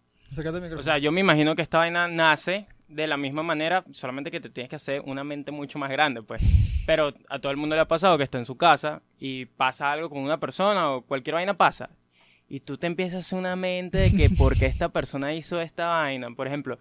O 0.77 0.83
sea, 0.83 0.99
yo 0.99 1.13
me 1.13 1.21
imagino 1.21 1.55
que 1.55 1.63
esta 1.63 1.79
vaina 1.79 2.09
nace 2.09 2.67
de 2.89 3.07
la 3.07 3.17
misma 3.17 3.43
manera, 3.43 3.85
solamente 3.93 4.31
que 4.31 4.41
te 4.41 4.51
tienes 4.51 4.69
que 4.69 4.77
hacer 4.77 5.03
una 5.07 5.25
mente 5.25 5.51
mucho 5.51 5.79
más 5.79 5.91
grande, 5.91 6.23
pues. 6.23 6.43
Pero 6.87 7.15
a 7.29 7.39
todo 7.39 7.53
el 7.53 7.59
mundo 7.59 7.75
le 7.75 7.83
ha 7.83 7.89
pasado 7.89 8.19
que 8.19 8.25
está 8.25 8.39
en 8.39 8.45
su 8.45 8.57
casa 8.57 9.03
y 9.19 9.47
pasa 9.47 9.91
algo 9.91 10.11
con 10.11 10.19
una 10.19 10.39
persona 10.39 10.91
o 10.91 11.03
cualquier 11.03 11.35
vaina 11.35 11.57
pasa. 11.57 11.91
Y 12.49 12.61
tú 12.61 12.77
te 12.77 12.87
empiezas 12.87 13.17
a 13.17 13.19
hacer 13.21 13.39
una 13.39 13.57
mente 13.57 13.99
de 13.99 14.13
que 14.13 14.29
por 14.31 14.57
qué 14.59 14.67
esta 14.67 14.91
persona 14.91 15.33
hizo 15.35 15.61
esta 15.61 15.87
vaina. 15.87 16.29
Por 16.35 16.47
ejemplo, 16.47 16.79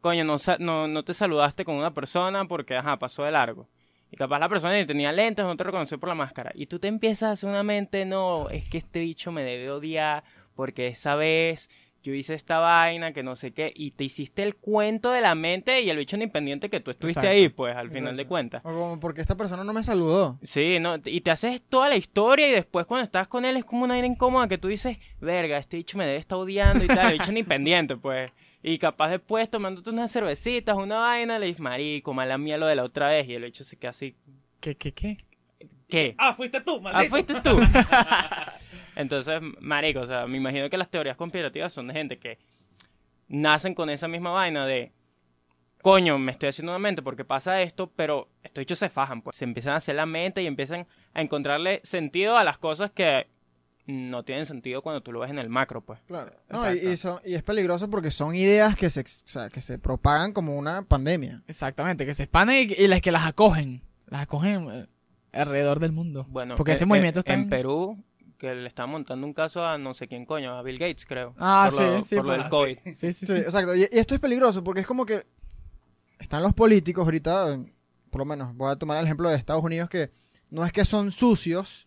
coño, 0.00 0.24
no, 0.24 0.36
no, 0.58 0.88
no 0.88 1.04
te 1.04 1.14
saludaste 1.14 1.64
con 1.64 1.76
una 1.76 1.92
persona 1.92 2.46
porque, 2.46 2.76
ajá, 2.76 2.98
pasó 2.98 3.24
de 3.24 3.32
largo. 3.32 3.68
Y 4.14 4.16
capaz 4.16 4.38
la 4.38 4.48
persona 4.48 4.74
ni 4.74 4.86
tenía 4.86 5.10
lentes, 5.10 5.44
no 5.44 5.56
te 5.56 5.64
reconoció 5.64 5.98
por 5.98 6.08
la 6.08 6.14
máscara. 6.14 6.52
Y 6.54 6.66
tú 6.66 6.78
te 6.78 6.86
empiezas 6.86 7.30
a 7.30 7.32
hacer 7.32 7.50
una 7.50 7.64
mente, 7.64 8.04
no, 8.04 8.48
es 8.48 8.64
que 8.64 8.78
este 8.78 9.00
bicho 9.00 9.32
me 9.32 9.42
debe 9.42 9.72
odiar 9.72 10.22
porque 10.54 10.86
esa 10.86 11.16
vez 11.16 11.68
yo 12.00 12.14
hice 12.14 12.34
esta 12.34 12.60
vaina, 12.60 13.12
que 13.12 13.24
no 13.24 13.34
sé 13.34 13.52
qué, 13.52 13.72
y 13.74 13.90
te 13.90 14.04
hiciste 14.04 14.44
el 14.44 14.54
cuento 14.54 15.10
de 15.10 15.20
la 15.20 15.34
mente 15.34 15.80
y 15.80 15.90
el 15.90 15.96
bicho 15.96 16.16
ni 16.16 16.28
pendiente 16.28 16.70
que 16.70 16.78
tú 16.78 16.92
estuviste 16.92 17.18
Exacto. 17.18 17.36
ahí, 17.36 17.48
pues, 17.48 17.74
al 17.74 17.90
final 17.90 18.16
de 18.16 18.24
cuentas. 18.24 18.62
O 18.64 18.68
como 18.68 19.00
porque 19.00 19.20
esta 19.20 19.34
persona 19.34 19.64
no 19.64 19.72
me 19.72 19.82
saludó. 19.82 20.38
Sí, 20.44 20.78
no, 20.78 20.94
y 21.04 21.20
te 21.22 21.32
haces 21.32 21.60
toda 21.60 21.88
la 21.88 21.96
historia 21.96 22.46
y 22.48 22.52
después 22.52 22.86
cuando 22.86 23.02
estás 23.02 23.26
con 23.26 23.44
él 23.44 23.56
es 23.56 23.64
como 23.64 23.82
una 23.82 23.94
vaina 23.94 24.06
incómoda 24.06 24.46
que 24.46 24.58
tú 24.58 24.68
dices, 24.68 24.98
verga, 25.20 25.58
este 25.58 25.78
bicho 25.78 25.98
me 25.98 26.06
debe 26.06 26.18
estar 26.18 26.38
odiando 26.38 26.84
y 26.84 26.86
tal, 26.86 27.10
el 27.10 27.18
bicho 27.18 27.32
ni 27.32 27.42
pendiente, 27.42 27.96
pues. 27.96 28.30
Y 28.66 28.78
capaz 28.78 29.10
después 29.10 29.50
tomándote 29.50 29.90
unas 29.90 30.10
cervecitas, 30.10 30.74
una 30.74 30.96
vaina, 30.96 31.38
le 31.38 31.48
dices, 31.48 31.60
marico, 31.60 32.14
mala 32.14 32.38
mía 32.38 32.56
lo 32.56 32.66
de 32.66 32.74
la 32.74 32.82
otra 32.82 33.08
vez, 33.08 33.28
y 33.28 33.34
el 33.34 33.42
bicho 33.42 33.62
se 33.62 33.76
queda 33.76 33.90
así, 33.90 34.16
¿Qué, 34.58 34.74
qué, 34.74 34.94
qué? 34.94 35.18
¿qué? 35.86 36.14
Ah, 36.16 36.32
fuiste 36.32 36.62
tú, 36.62 36.80
Ah, 36.86 37.04
fuiste 37.04 37.34
tú. 37.42 37.60
Entonces, 38.96 39.38
marico, 39.60 40.00
o 40.00 40.06
sea, 40.06 40.26
me 40.26 40.38
imagino 40.38 40.70
que 40.70 40.78
las 40.78 40.88
teorías 40.88 41.14
conspirativas 41.18 41.74
son 41.74 41.88
de 41.88 41.92
gente 41.92 42.18
que 42.18 42.38
nacen 43.28 43.74
con 43.74 43.90
esa 43.90 44.08
misma 44.08 44.30
vaina 44.30 44.64
de, 44.64 44.92
coño, 45.82 46.16
me 46.18 46.32
estoy 46.32 46.48
haciendo 46.48 46.72
una 46.72 46.78
mente 46.78 47.02
porque 47.02 47.26
pasa 47.26 47.60
esto, 47.60 47.92
pero 47.94 48.30
estos 48.42 48.62
hechos 48.62 48.78
se 48.78 48.88
fajan, 48.88 49.20
pues 49.20 49.36
se 49.36 49.44
empiezan 49.44 49.74
a 49.74 49.76
hacer 49.76 49.94
la 49.96 50.06
mente 50.06 50.42
y 50.42 50.46
empiezan 50.46 50.86
a 51.12 51.20
encontrarle 51.20 51.82
sentido 51.84 52.38
a 52.38 52.44
las 52.44 52.56
cosas 52.56 52.90
que 52.92 53.26
no 53.86 54.24
tienen 54.24 54.46
sentido 54.46 54.80
cuando 54.82 55.02
tú 55.02 55.12
lo 55.12 55.20
ves 55.20 55.30
en 55.30 55.38
el 55.38 55.48
macro, 55.50 55.82
pues. 55.82 56.00
Claro. 56.06 56.32
No, 56.50 56.64
y, 56.64 56.68
Exacto. 56.78 56.90
y 56.92 56.96
son- 56.96 57.20
y 57.24 57.34
es 57.34 57.42
peligroso 57.42 57.90
porque 57.90 58.10
son 58.10 58.34
ideas 58.34 58.76
que 58.76 58.88
se, 58.90 59.00
ex- 59.00 59.24
o 59.24 59.28
sea, 59.28 59.48
que 59.50 59.60
se 59.60 59.78
propagan 59.78 60.32
como 60.32 60.56
una 60.56 60.82
pandemia. 60.82 61.42
Exactamente, 61.46 62.06
que 62.06 62.14
se 62.14 62.22
expanden 62.24 62.70
y, 62.70 62.82
y 62.82 62.88
las 62.88 63.00
que 63.00 63.12
las 63.12 63.26
acogen. 63.26 63.82
Las 64.06 64.22
acogen 64.22 64.68
eh, 64.70 64.86
alrededor 65.32 65.80
del 65.80 65.92
mundo. 65.92 66.26
Bueno, 66.30 66.54
Porque 66.54 66.72
ese 66.72 66.84
en- 66.84 66.88
movimiento 66.88 67.20
en, 67.20 67.20
está 67.20 67.34
en 67.34 67.48
Perú, 67.50 68.02
que 68.38 68.54
le 68.54 68.66
están 68.66 68.88
montando 68.90 69.26
un 69.26 69.32
caso 69.34 69.66
a 69.66 69.76
no 69.78 69.92
sé 69.94 70.08
quién 70.08 70.24
coño, 70.24 70.56
a 70.56 70.62
Bill 70.62 70.78
Gates, 70.78 71.04
creo. 71.04 71.34
Ah, 71.38 71.68
por 71.70 71.78
sí, 71.78 71.84
lo- 71.84 72.02
sí, 72.02 72.16
Por 72.16 72.24
lo 72.24 72.30
por- 72.32 72.40
del 72.40 72.48
COVID. 72.48 72.78
Sí, 72.94 73.12
sí, 73.12 73.26
Sí, 73.26 73.26
sí. 73.26 73.38
exacto. 73.38 73.74
Y, 73.74 73.80
y 73.82 73.88
esto 73.98 74.14
es 74.14 74.20
peligroso 74.20 74.64
porque 74.64 74.80
es 74.80 74.86
como 74.86 75.04
que 75.04 75.26
están 76.18 76.42
los 76.42 76.54
políticos 76.54 77.04
ahorita, 77.04 77.58
por 78.10 78.20
lo 78.20 78.24
menos 78.24 78.54
voy 78.56 78.70
a 78.72 78.76
tomar 78.76 78.96
el 78.98 79.04
ejemplo 79.04 79.28
de 79.28 79.36
Estados 79.36 79.62
Unidos, 79.62 79.90
que 79.90 80.10
no 80.50 80.64
es 80.64 80.72
que 80.72 80.84
son 80.86 81.10
sucios, 81.10 81.86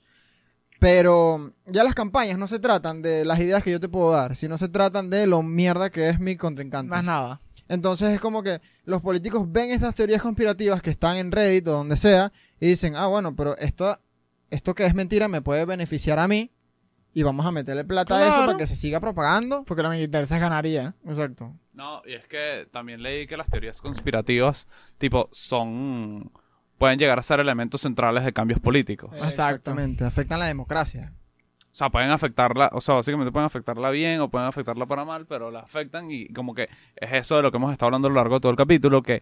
pero 0.80 1.54
ya 1.66 1.84
las 1.84 1.96
campañas 1.96 2.38
no 2.38 2.48
se 2.48 2.60
tratan 2.60 3.02
de 3.02 3.26
las 3.26 3.40
ideas 3.40 3.63
que 3.63 3.72
yo 3.72 3.80
te 3.80 3.90
puedo 3.90 4.12
dar, 4.12 4.36
sino 4.36 4.58
se 4.58 4.70
tratan 4.70 5.10
de 5.10 5.28
lo 5.28 5.42
mierda 5.44 5.90
que 5.90 6.10
es 6.10 6.20
mi 6.20 6.36
contrincante. 6.36 6.90
Más 6.90 7.04
nada. 7.04 7.42
Entonces 7.70 8.13
es 8.13 8.22
como 8.22 8.44
que 8.44 8.62
los 8.86 9.02
políticos 9.02 9.52
ven 9.52 9.72
estas 9.72 9.96
teorías 9.96 10.22
conspirativas 10.22 10.82
que 10.82 10.90
están 10.90 11.18
en 11.18 11.32
Reddit 11.32 11.68
o 11.68 11.72
donde 11.72 11.98
sea 11.98 12.32
y 12.60 12.68
dicen, 12.68 12.96
ah, 12.96 13.08
bueno, 13.08 13.36
pero 13.36 13.58
esto, 13.58 14.00
esto 14.50 14.74
que 14.74 14.86
es 14.86 14.94
mentira 14.94 15.28
me 15.28 15.42
puede 15.42 15.66
beneficiar 15.66 16.20
a 16.20 16.28
mí 16.28 16.52
y 17.13 17.24
vamos 17.24 17.46
a 17.46 17.52
meterle 17.52 17.84
plata 17.84 18.18
a 18.18 18.28
eso 18.28 18.46
para 18.46 18.58
que 18.58 18.68
se 18.68 18.76
siga 18.76 19.00
propagando. 19.00 19.63
Porque 19.66 19.82
lo 19.82 19.90
que 19.90 19.98
me 19.98 20.04
interesa 20.04 20.36
es 20.36 20.42
ganaría. 20.42 20.94
Exacto. 21.04 21.52
No, 21.74 22.04
y 22.06 22.13
es 22.13 22.28
que 22.28 22.68
también 22.72 23.02
leí 23.02 23.26
que 23.26 23.38
las 23.38 23.50
teorías 23.50 23.82
conspirativas, 23.82 24.68
tipo, 25.00 25.28
son. 25.32 26.32
Pueden 26.78 27.00
llegar 27.00 27.20
a 27.20 27.24
ser 27.24 27.40
elementos 27.40 27.82
centrales 27.82 28.24
de 28.24 28.34
cambios 28.34 28.60
políticos. 28.60 29.12
Exactamente, 29.24 30.04
afectan 30.04 30.40
la 30.40 30.46
democracia. 30.46 31.13
sea, 31.72 31.90
pueden 31.90 32.10
afectarla, 32.10 32.70
o 32.74 32.82
sea, 32.82 32.96
básicamente 32.96 33.32
pueden 33.32 33.46
afectarla 33.46 33.90
bien 33.92 34.20
o 34.22 34.30
pueden 34.30 34.48
afectarla 34.48 34.86
para 34.86 35.06
mal, 35.06 35.26
pero 35.26 35.52
la 35.52 35.60
afectan 35.60 36.10
y 36.10 36.28
como 36.30 36.54
que 36.54 36.70
es 36.96 37.13
eso 37.13 37.36
de 37.38 37.44
lo 37.44 37.52
que 37.52 37.58
hemos 37.58 37.72
estado 37.72 37.88
hablando 37.88 38.08
a 38.08 38.12
lo 38.12 38.16
largo 38.16 38.36
de 38.36 38.42
todo 38.42 38.52
el 38.52 38.58
capítulo, 38.58 39.02
que 39.02 39.22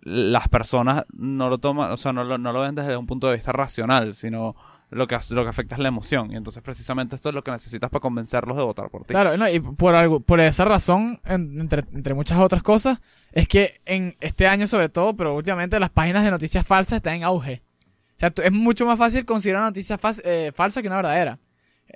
las 0.00 0.48
personas 0.48 1.04
no 1.12 1.48
lo 1.48 1.58
toman, 1.58 1.92
o 1.92 1.96
sea, 1.96 2.12
no 2.12 2.24
lo, 2.24 2.38
no 2.38 2.52
lo 2.52 2.60
ven 2.60 2.74
desde 2.74 2.96
un 2.96 3.06
punto 3.06 3.28
de 3.28 3.34
vista 3.36 3.52
racional, 3.52 4.14
sino 4.14 4.56
lo 4.92 5.06
que, 5.06 5.18
lo 5.30 5.42
que 5.42 5.48
afecta 5.50 5.74
es 5.74 5.80
la 5.80 5.88
emoción. 5.88 6.30
Y 6.32 6.36
entonces 6.36 6.62
precisamente 6.62 7.16
esto 7.16 7.28
es 7.30 7.34
lo 7.34 7.42
que 7.42 7.50
necesitas 7.50 7.90
para 7.90 8.00
convencerlos 8.00 8.56
de 8.56 8.62
votar 8.62 8.88
por 8.90 9.02
ti. 9.04 9.08
Claro, 9.12 9.36
no, 9.36 9.48
y 9.48 9.58
por, 9.60 9.94
algo, 9.94 10.20
por 10.20 10.38
esa 10.40 10.64
razón, 10.64 11.20
en- 11.24 11.60
entre, 11.60 11.82
entre 11.92 12.14
muchas 12.14 12.38
otras 12.38 12.62
cosas, 12.62 12.98
es 13.32 13.48
que 13.48 13.80
en 13.86 14.14
este 14.20 14.46
año 14.46 14.66
sobre 14.66 14.88
todo, 14.88 15.16
pero 15.16 15.34
últimamente 15.34 15.80
las 15.80 15.90
páginas 15.90 16.24
de 16.24 16.30
noticias 16.30 16.66
falsas 16.66 16.96
están 16.96 17.14
en 17.14 17.24
auge. 17.24 17.62
O 18.10 18.14
sea, 18.22 18.32
es 18.44 18.52
mucho 18.52 18.86
más 18.86 18.98
fácil 18.98 19.24
conseguir 19.24 19.56
una 19.56 19.64
noticia 19.66 19.98
eh, 20.24 20.52
falsa 20.54 20.80
que 20.82 20.88
una 20.88 20.96
verdadera. 20.96 21.38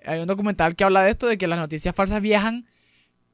Hay 0.04 0.20
un 0.20 0.26
documental 0.26 0.74
que 0.74 0.84
habla 0.84 1.02
de 1.02 1.10
esto, 1.10 1.26
de 1.26 1.38
que 1.38 1.46
las 1.46 1.58
noticias 1.58 1.94
falsas 1.94 2.20
viajan 2.20 2.66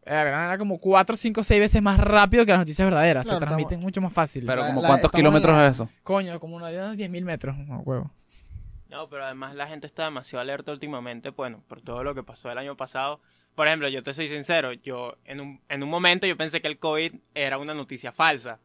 eh, 0.05 0.11
era 0.15 0.59
como 0.59 0.79
4, 0.79 1.17
5, 1.17 1.45
6 1.45 1.61
veces 1.61 1.81
más 1.83 1.99
rápido 1.99 2.45
que 2.45 2.51
las 2.53 2.59
noticias 2.61 2.85
verdaderas. 2.85 3.25
Claro, 3.25 3.39
Se 3.39 3.47
transmiten 3.47 3.73
estamos- 3.79 3.85
mucho 3.85 4.01
más 4.01 4.13
fácil. 4.13 4.45
Pero 4.47 4.63
La- 4.63 4.69
como 4.69 4.83
la- 4.83 4.89
cuántos 4.89 5.11
kilómetros 5.13 5.55
la- 5.57 5.67
es 5.69 5.73
eso? 5.75 5.89
Coño, 6.03 6.39
como 6.41 6.57
unos 6.57 6.69
10.000 6.71 7.25
metros. 7.25 7.57
No, 7.57 7.79
huevo. 7.81 8.11
No, 8.93 9.09
pero 9.09 9.25
además 9.25 9.55
la 9.57 9.67
gente 9.67 9.87
está 9.87 10.05
demasiado 10.05 10.41
alerta 10.43 10.71
últimamente, 10.71 11.31
bueno, 11.31 11.65
por 11.67 11.81
todo 11.81 12.05
lo 12.05 12.15
que 12.15 12.23
pasó 12.23 12.51
el 12.53 12.59
año 12.59 12.77
pasado. 12.77 13.21
Por 13.55 13.67
ejemplo, 13.67 13.89
yo 13.89 14.03
te 14.03 14.15
soy 14.15 14.29
sincero, 14.29 14.73
yo 14.73 15.17
en 15.25 15.41
un, 15.41 15.61
en 15.69 15.83
un 15.83 15.89
momento 15.89 16.27
yo 16.27 16.37
pensé 16.37 16.61
que 16.63 16.69
el 16.69 16.79
COVID 16.79 17.13
era 17.35 17.59
una 17.59 17.75
noticia 17.75 18.13
falsa. 18.13 18.59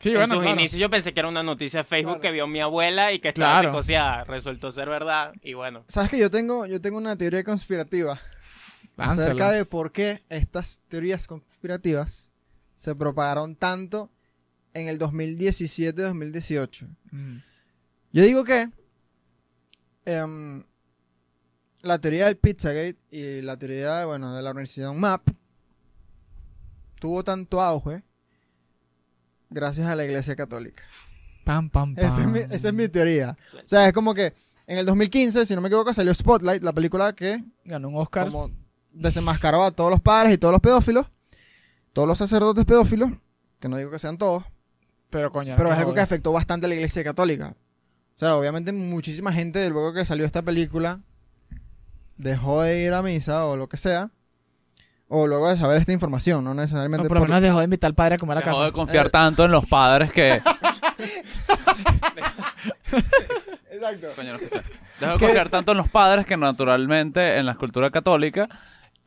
Sí, 0.00 0.08
en 0.10 0.16
bueno, 0.16 0.34
sus 0.34 0.42
claro. 0.42 0.58
inicios 0.58 0.80
yo 0.80 0.90
pensé 0.90 1.14
que 1.14 1.20
era 1.20 1.28
una 1.28 1.42
noticia 1.44 1.78
de 1.80 1.84
Facebook 1.84 2.14
Claro. 2.14 2.20
que 2.22 2.32
vio 2.32 2.46
mi 2.48 2.60
abuela 2.60 3.12
y 3.12 3.20
que 3.20 3.28
estaba 3.28 3.52
Claro. 3.60 3.68
psicoseada. 3.70 4.24
Resultó 4.24 4.72
ser 4.72 4.88
verdad 4.88 5.32
y 5.42 5.54
bueno. 5.54 5.84
¿Sabes 5.86 6.10
que 6.10 6.18
yo 6.18 6.30
tengo, 6.30 6.66
yo 6.66 6.80
tengo 6.80 6.98
una 6.98 7.16
teoría 7.16 7.44
conspirativa 7.44 8.20
acerca 8.96 9.52
de 9.52 9.64
por 9.64 9.92
qué 9.92 10.24
estas 10.28 10.80
teorías 10.88 11.28
conspirativas 11.28 12.32
se 12.74 12.94
propagaron 12.96 13.54
tanto 13.54 14.10
en 14.74 14.88
el 14.88 14.98
2017-2018? 14.98 16.86
Mm. 17.12 17.36
Yo 18.12 18.22
digo 18.24 18.42
que 18.42 18.70
em, 20.08 20.64
la 21.82 21.98
teoría 22.00 22.26
del 22.26 22.36
Pizzagate 22.36 22.96
y 23.10 23.42
la 23.42 23.56
teoría 23.56 24.04
bueno, 24.06 24.34
de 24.34 24.42
la 24.42 24.50
organización 24.50 24.98
MAP 24.98 25.28
tuvo 26.98 27.22
tanto 27.22 27.60
auge 27.60 28.02
gracias 29.50 29.86
a 29.86 29.94
la 29.94 30.04
Iglesia 30.04 30.34
Católica. 30.36 30.82
Pam, 31.44 31.70
pam, 31.70 31.94
pam. 31.94 32.04
Esa 32.04 32.22
es, 32.22 32.26
mi, 32.26 32.38
esa 32.54 32.68
es 32.68 32.74
mi 32.74 32.88
teoría. 32.88 33.36
O 33.54 33.68
sea, 33.68 33.86
es 33.86 33.92
como 33.92 34.12
que 34.14 34.34
en 34.66 34.78
el 34.78 34.86
2015, 34.86 35.46
si 35.46 35.54
no 35.54 35.60
me 35.60 35.68
equivoco, 35.68 35.94
salió 35.94 36.12
Spotlight, 36.12 36.62
la 36.62 36.72
película 36.72 37.14
que 37.14 37.42
Ganó 37.64 37.88
un 37.88 37.96
Oscar. 37.96 38.26
como 38.30 38.50
desenmascaró 38.92 39.62
a 39.64 39.70
todos 39.70 39.90
los 39.90 40.00
padres 40.02 40.34
y 40.34 40.38
todos 40.38 40.52
los 40.52 40.60
pedófilos, 40.60 41.06
todos 41.92 42.08
los 42.08 42.18
sacerdotes 42.18 42.64
pedófilos, 42.64 43.10
que 43.60 43.68
no 43.68 43.76
digo 43.76 43.90
que 43.90 43.98
sean 43.98 44.18
todos, 44.18 44.44
Pero 45.10 45.30
coño. 45.32 45.54
pero 45.56 45.72
es 45.72 45.78
algo 45.78 45.94
que 45.94 46.00
afectó 46.00 46.32
bastante 46.32 46.66
a 46.66 46.68
la 46.68 46.74
iglesia 46.74 47.04
católica. 47.04 47.54
O 48.18 48.20
sea, 48.20 48.36
obviamente 48.36 48.72
muchísima 48.72 49.32
gente 49.32 49.70
luego 49.70 49.92
que 49.94 50.04
salió 50.04 50.26
esta 50.26 50.42
película 50.42 51.00
dejó 52.16 52.62
de 52.62 52.82
ir 52.84 52.92
a 52.92 53.00
misa 53.00 53.46
o 53.46 53.56
lo 53.56 53.68
que 53.68 53.76
sea, 53.76 54.10
o 55.06 55.28
luego 55.28 55.48
de 55.48 55.56
saber 55.56 55.78
esta 55.78 55.92
información, 55.92 56.42
no 56.42 56.52
No, 56.52 56.60
necesariamente 56.62 57.06
por 57.08 57.18
lo 57.18 57.24
menos 57.26 57.40
dejó 57.40 57.58
de 57.58 57.64
invitar 57.64 57.88
al 57.88 57.94
padre 57.94 58.16
a 58.16 58.18
comer 58.18 58.38
a 58.38 58.40
la 58.40 58.46
Dejó 58.46 58.56
casa. 58.56 58.66
de 58.66 58.72
confiar 58.72 59.06
Eh. 59.06 59.10
tanto 59.10 59.44
en 59.44 59.52
los 59.52 59.64
padres 59.66 60.10
que... 60.12 60.42
Exacto. 63.70 64.08
Coño, 64.16 64.32
no. 64.32 64.38
Dejó 64.38 65.12
de 65.12 65.18
confiar 65.18 65.48
tanto 65.48 65.72
en 65.72 65.78
los 65.78 65.88
padres 65.88 66.26
que 66.26 66.36
naturalmente 66.36 67.36
en 67.38 67.46
la 67.46 67.54
cultura 67.54 67.90
católica 67.90 68.48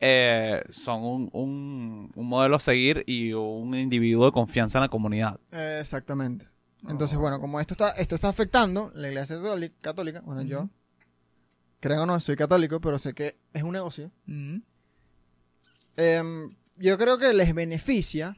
eh, 0.00 0.62
son 0.70 1.02
un, 1.04 1.28
un- 1.32 2.10
un 2.14 2.26
modelo 2.28 2.56
a 2.56 2.60
seguir 2.60 3.04
y 3.06 3.32
un 3.34 3.74
individuo 3.74 4.24
de 4.26 4.32
confianza 4.32 4.78
en 4.78 4.82
la 4.82 4.88
comunidad. 4.88 5.38
Eh, 5.52 5.78
Exactamente. 5.80 6.46
Entonces, 6.88 7.16
bueno, 7.18 7.40
como 7.40 7.60
esto 7.60 7.74
está, 7.74 7.90
esto 7.90 8.14
está 8.14 8.28
afectando 8.28 8.90
la 8.94 9.08
iglesia 9.08 9.38
católica, 9.80 10.20
bueno, 10.24 10.42
yo, 10.42 10.68
creo 11.80 12.02
o 12.02 12.06
no, 12.06 12.18
soy 12.20 12.36
católico, 12.36 12.80
pero 12.80 12.98
sé 12.98 13.14
que 13.14 13.36
es 13.52 13.62
un 13.62 13.72
negocio. 13.72 14.10
Em, 15.96 16.56
yo 16.76 16.98
creo 16.98 17.18
que 17.18 17.32
les 17.32 17.54
beneficia 17.54 18.36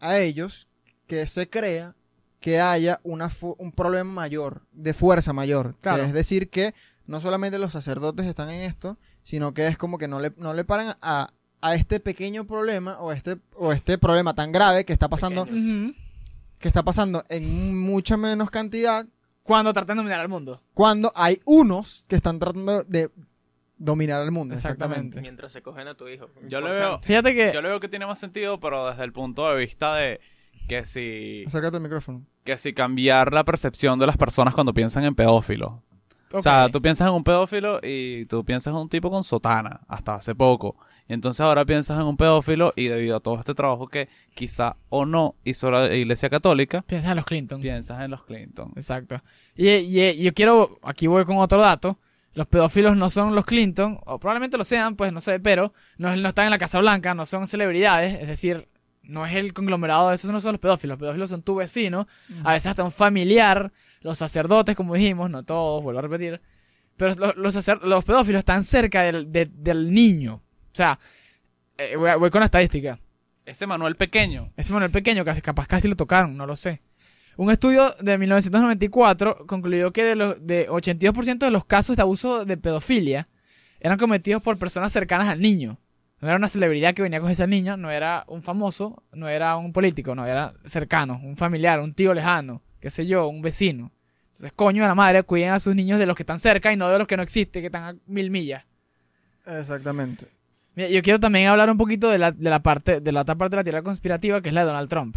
a 0.00 0.18
ellos 0.18 0.68
que 1.06 1.26
se 1.26 1.48
crea 1.48 1.94
que 2.40 2.60
haya 2.60 3.00
una 3.02 3.30
un 3.58 3.72
problema 3.72 4.12
mayor, 4.12 4.62
de 4.72 4.94
fuerza 4.94 5.32
mayor. 5.32 5.74
Claro. 5.80 6.02
es 6.02 6.12
decir, 6.12 6.48
que 6.48 6.74
no 7.06 7.20
solamente 7.20 7.58
los 7.58 7.72
sacerdotes 7.72 8.26
están 8.26 8.50
en 8.50 8.60
esto, 8.60 8.98
sino 9.22 9.54
que 9.54 9.66
es 9.66 9.76
como 9.76 9.98
que 9.98 10.08
no 10.08 10.20
le, 10.20 10.32
no 10.36 10.54
le 10.54 10.64
paran 10.64 10.96
a, 11.00 11.32
a 11.60 11.74
este 11.74 11.98
pequeño 11.98 12.46
problema 12.46 13.00
o 13.00 13.12
este, 13.12 13.38
o 13.54 13.72
este 13.72 13.98
problema 13.98 14.34
tan 14.34 14.52
grave 14.52 14.84
que 14.84 14.92
está 14.92 15.08
pasando, 15.08 15.46
Pequeño. 15.46 15.94
Que 16.66 16.68
está 16.68 16.82
pasando 16.82 17.22
en 17.28 17.78
mucha 17.78 18.16
menos 18.16 18.50
cantidad 18.50 19.06
Cuando 19.44 19.72
tratan 19.72 19.98
de 19.98 20.02
dominar 20.02 20.18
al 20.18 20.28
mundo. 20.28 20.60
cuando 20.74 21.12
hay 21.14 21.40
unos 21.44 22.04
que 22.08 22.16
están 22.16 22.40
tratando 22.40 22.82
de 22.82 23.08
dominar 23.78 24.20
al 24.20 24.32
mundo. 24.32 24.52
Exactamente. 24.52 25.20
Mientras 25.20 25.52
se 25.52 25.62
cogen 25.62 25.86
a 25.86 25.94
tu 25.94 26.08
hijo. 26.08 26.28
Yo 26.48 26.60
le 26.60 26.70
veo, 26.72 26.98
Fíjate 27.02 27.34
que. 27.36 27.52
yo 27.54 27.62
le 27.62 27.68
veo 27.68 27.78
que 27.78 27.88
tiene 27.88 28.04
más 28.04 28.18
sentido, 28.18 28.58
pero 28.58 28.90
desde 28.90 29.04
el 29.04 29.12
punto 29.12 29.48
de 29.48 29.56
vista 29.58 29.94
de 29.94 30.18
que 30.66 30.84
si, 30.86 31.44
Acércate 31.46 31.76
al 31.76 31.82
micrófono. 31.84 32.26
que 32.42 32.58
si 32.58 32.72
cambiar 32.72 33.32
la 33.32 33.44
percepción 33.44 34.00
de 34.00 34.06
las 34.08 34.16
personas 34.16 34.52
cuando 34.52 34.74
piensan 34.74 35.04
en 35.04 35.14
O 36.32 36.42
sea, 36.42 36.68
tú 36.70 36.82
piensas 36.82 37.08
en 37.08 37.14
un 37.14 37.24
pedófilo 37.24 37.78
y 37.82 38.26
tú 38.26 38.44
piensas 38.44 38.72
en 38.72 38.78
un 38.80 38.88
tipo 38.88 39.10
con 39.10 39.24
sotana, 39.24 39.80
hasta 39.88 40.14
hace 40.16 40.34
poco. 40.34 40.76
Y 41.08 41.12
entonces 41.14 41.40
ahora 41.40 41.64
piensas 41.64 42.00
en 42.00 42.06
un 42.06 42.16
pedófilo 42.16 42.72
y 42.74 42.88
debido 42.88 43.16
a 43.16 43.20
todo 43.20 43.38
este 43.38 43.54
trabajo 43.54 43.86
que 43.86 44.08
quizá 44.34 44.76
o 44.88 45.06
no 45.06 45.36
hizo 45.44 45.70
la 45.70 45.94
Iglesia 45.94 46.28
Católica, 46.28 46.82
Piensas 46.82 47.10
en 47.10 47.16
los 47.16 47.24
Clinton. 47.26 47.60
piensas 47.60 48.00
en 48.02 48.10
los 48.10 48.24
Clinton. 48.24 48.72
Exacto. 48.74 49.22
Y, 49.54 49.68
y- 49.70 50.22
yo 50.22 50.34
quiero, 50.34 50.80
aquí 50.82 51.06
voy 51.06 51.24
con 51.24 51.36
otro 51.38 51.60
dato. 51.60 51.98
Los 52.34 52.46
pedófilos 52.48 52.96
no 52.96 53.08
son 53.08 53.34
los 53.34 53.44
Clinton, 53.46 53.98
o 54.04 54.18
probablemente 54.18 54.58
lo 54.58 54.64
sean, 54.64 54.94
pues 54.96 55.10
no 55.12 55.20
sé, 55.20 55.40
pero 55.40 55.72
no, 55.96 56.14
no 56.16 56.28
están 56.28 56.44
en 56.46 56.50
la 56.50 56.58
Casa 56.58 56.80
Blanca, 56.80 57.14
no 57.14 57.24
son 57.24 57.46
celebridades, 57.46 58.20
es 58.20 58.26
decir, 58.26 58.68
no 59.04 59.24
es 59.24 59.34
el 59.36 59.54
conglomerado 59.54 60.08
de 60.10 60.16
esos, 60.16 60.30
no 60.32 60.40
son 60.40 60.52
los 60.52 60.60
pedófilos. 60.60 60.94
Los 60.98 61.00
pedófilos 61.00 61.30
son 61.30 61.40
tu 61.42 61.54
vecino, 61.54 62.06
a 62.44 62.52
veces 62.52 62.66
hasta 62.66 62.84
un 62.84 62.90
familiar, 62.90 63.72
los 64.00 64.18
sacerdotes, 64.18 64.76
como 64.76 64.94
dijimos, 64.94 65.30
no 65.30 65.42
todos, 65.44 65.82
vuelvo 65.82 65.98
a 65.98 66.02
repetir. 66.02 66.40
Pero 66.96 67.14
los, 67.36 67.54
los, 67.82 68.04
pedófilos 68.04 68.40
están 68.40 68.62
cerca 68.64 69.02
del, 69.02 69.30
de- 69.30 69.50
del 69.52 69.92
niño. 69.92 70.34
O 70.36 70.74
sea, 70.74 70.98
eh, 71.76 71.96
voy 71.96 72.30
con 72.30 72.40
la 72.40 72.46
estadística. 72.46 72.98
Ese 73.44 73.66
Manuel 73.66 73.96
pequeño. 73.96 74.48
Ese 74.56 74.72
Manuel 74.72 74.90
pequeño, 74.90 75.24
casi, 75.24 75.40
capaz 75.40 75.66
casi 75.66 75.88
lo 75.88 75.96
tocaron, 75.96 76.36
no 76.36 76.46
lo 76.46 76.56
sé. 76.56 76.82
Un 77.36 77.50
estudio 77.50 77.92
de 78.00 78.16
1994 78.16 79.46
concluyó 79.46 79.92
que 79.92 80.04
de 80.04 80.16
los 80.16 80.44
de 80.44 80.68
82% 80.68 81.38
de 81.38 81.50
los 81.50 81.66
casos 81.66 81.96
de 81.96 82.02
abuso 82.02 82.46
de 82.46 82.56
pedofilia 82.56 83.28
eran 83.78 83.98
cometidos 83.98 84.42
por 84.42 84.58
personas 84.58 84.90
cercanas 84.90 85.28
al 85.28 85.40
niño. 85.40 85.78
No 86.20 86.28
era 86.28 86.38
una 86.38 86.48
celebridad 86.48 86.94
que 86.94 87.02
venía 87.02 87.18
a 87.18 87.20
cogerse 87.20 87.42
al 87.42 87.50
niño, 87.50 87.76
no 87.76 87.90
era 87.90 88.24
un 88.26 88.42
famoso, 88.42 89.02
no 89.12 89.28
era 89.28 89.56
un 89.58 89.74
político, 89.74 90.14
no 90.14 90.24
era 90.24 90.54
cercano, 90.64 91.20
un 91.22 91.36
familiar, 91.36 91.78
un 91.80 91.92
tío 91.92 92.14
lejano, 92.14 92.62
qué 92.80 92.90
sé 92.90 93.06
yo, 93.06 93.28
un 93.28 93.42
vecino. 93.42 93.90
Entonces, 94.28 94.52
coño 94.54 94.82
de 94.82 94.88
la 94.88 94.94
madre, 94.94 95.22
cuiden 95.22 95.50
a 95.50 95.58
sus 95.58 95.74
niños 95.74 95.98
de 95.98 96.06
los 96.06 96.14
que 96.16 96.22
están 96.22 96.38
cerca 96.38 96.72
y 96.72 96.76
no 96.76 96.88
de 96.88 96.98
los 96.98 97.06
que 97.06 97.16
no 97.16 97.22
existen, 97.22 97.62
que 97.62 97.66
están 97.66 97.82
a 97.84 97.98
mil 98.06 98.30
millas. 98.30 98.64
Exactamente. 99.46 100.26
Mira, 100.74 100.88
yo 100.88 101.02
quiero 101.02 101.18
también 101.20 101.48
hablar 101.48 101.70
un 101.70 101.78
poquito 101.78 102.10
de 102.10 102.18
la, 102.18 102.32
de 102.32 102.50
la 102.50 102.60
parte, 102.60 103.00
de 103.00 103.12
la 103.12 103.22
otra 103.22 103.34
parte 103.34 103.56
de 103.56 103.60
la 103.60 103.64
teoría 103.64 103.82
conspirativa, 103.82 104.40
que 104.42 104.48
es 104.50 104.54
la 104.54 104.62
de 104.62 104.66
Donald 104.66 104.88
Trump. 104.90 105.16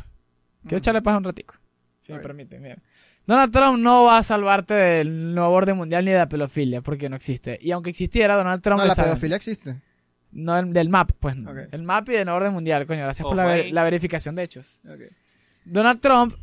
Quiero 0.63 0.78
echarle 0.78 1.02
paz 1.02 1.17
un 1.17 1.24
ratico, 1.24 1.56
si 2.00 2.13
me 2.13 2.19
permite. 2.19 2.60
Mira. 2.60 2.78
Donald 3.26 3.52
Trump 3.52 3.80
no 3.80 4.06
va 4.06 4.17
a 4.19 4.24
salvarte 4.24 4.74
del 4.74 5.36
nuevo 5.36 5.52
orden 5.52 5.78
mundial 5.78 6.04
ni 6.06 6.12
de 6.12 6.17
la 6.17 6.30
pedofilia, 6.30 6.82
porque 6.82 7.10
no 7.10 7.15
existe. 7.15 7.60
Y 7.62 7.72
aunque 7.72 7.89
existiera, 7.91 8.36
Donald 8.36 8.62
Trump 8.62 8.80
No, 8.82 8.86
la 8.88 8.95
pedofilia 8.95 9.36
existe. 9.36 9.76
No, 10.32 10.56
del, 10.56 10.74
del 10.74 10.89
MAP, 10.89 11.12
pues. 11.19 11.36
no. 11.36 11.52
El 11.52 11.84
MAP 11.84 12.10
y 12.10 12.13
del 12.13 12.26
nuevo 12.26 12.38
orden 12.38 12.54
mundial, 12.54 12.86
coño. 12.88 13.02
Gracias 13.04 13.24
por 13.28 13.36
la, 13.36 13.45
ver- 13.45 13.65
ahí. 13.65 13.72
la 13.72 13.84
verificación 13.84 14.36
de 14.36 14.43
hechos. 14.43 14.82
Donald 15.65 16.00
Trump, 16.02 16.34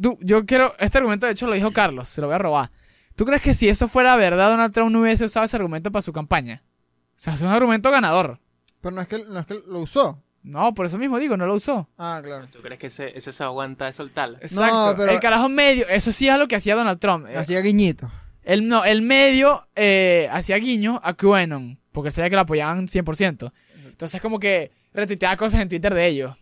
tú- 0.00 0.18
yo 0.20 0.44
quiero, 0.44 0.74
este 0.78 0.98
argumento 0.98 1.26
de 1.26 1.32
hecho 1.32 1.46
lo 1.46 1.54
dijo 1.54 1.72
Carlos, 1.72 2.08
se 2.08 2.20
lo 2.20 2.26
voy 2.26 2.34
a 2.34 2.38
robar. 2.38 2.70
¿Tú 3.16 3.24
crees 3.24 3.42
que 3.42 3.54
si 3.54 3.68
eso 3.68 3.88
fuera 3.88 4.16
verdad, 4.16 4.50
Donald 4.50 4.72
Trump 4.72 4.90
no 4.92 5.00
hubiese 5.02 5.24
usado 5.24 5.44
ese 5.44 5.56
argumento 5.56 5.90
para 5.92 6.02
su 6.02 6.12
campaña? 6.12 6.62
O 6.64 7.12
sea, 7.16 7.34
es 7.34 7.40
un 7.42 7.48
argumento 7.48 7.90
ganador. 7.90 8.38
Pero 8.80 8.94
no 8.94 9.02
es 9.02 9.08
que, 9.08 9.24
no 9.28 9.40
es 9.40 9.46
que 9.46 9.60
lo 9.66 9.80
usó. 9.80 10.22
No, 10.42 10.72
por 10.72 10.86
eso 10.86 10.96
mismo 10.96 11.18
digo, 11.18 11.36
no 11.36 11.44
lo 11.44 11.54
usó. 11.54 11.86
Ah, 11.98 12.22
claro. 12.24 12.46
¿Tú 12.50 12.60
crees 12.60 12.78
que 12.80 12.86
ese, 12.86 13.12
ese 13.14 13.30
se 13.30 13.44
aguanta 13.44 13.84
de 13.84 13.92
soltarla? 13.92 14.38
Exacto. 14.40 14.94
pero- 14.96 15.12
El 15.12 15.20
carajo 15.20 15.50
medio, 15.50 15.86
eso 15.88 16.12
sí 16.12 16.28
es 16.30 16.38
lo 16.38 16.48
que 16.48 16.56
hacía 16.56 16.74
Donald 16.76 16.98
Trump. 16.98 17.26
Eh, 17.28 17.36
Hacía 17.36 17.60
guiñito. 17.60 18.10
El, 18.42 18.66
no, 18.66 18.84
el 18.84 19.02
medio 19.02 19.68
eh, 19.76 20.28
hacía 20.32 20.56
guiño 20.56 20.98
a 21.04 21.12
QAnon, 21.12 21.78
porque 21.92 22.10
sabía 22.10 22.30
que 22.30 22.36
lo 22.36 22.42
apoyaban 22.42 22.88
100%. 22.88 23.52
Entonces 23.86 24.20
como 24.22 24.38
que 24.40 24.70
retuiteaba 24.94 25.36
cosas 25.36 25.60
en 25.60 25.68
Twitter 25.68 25.92
de 25.92 26.06
ellos. 26.06 26.36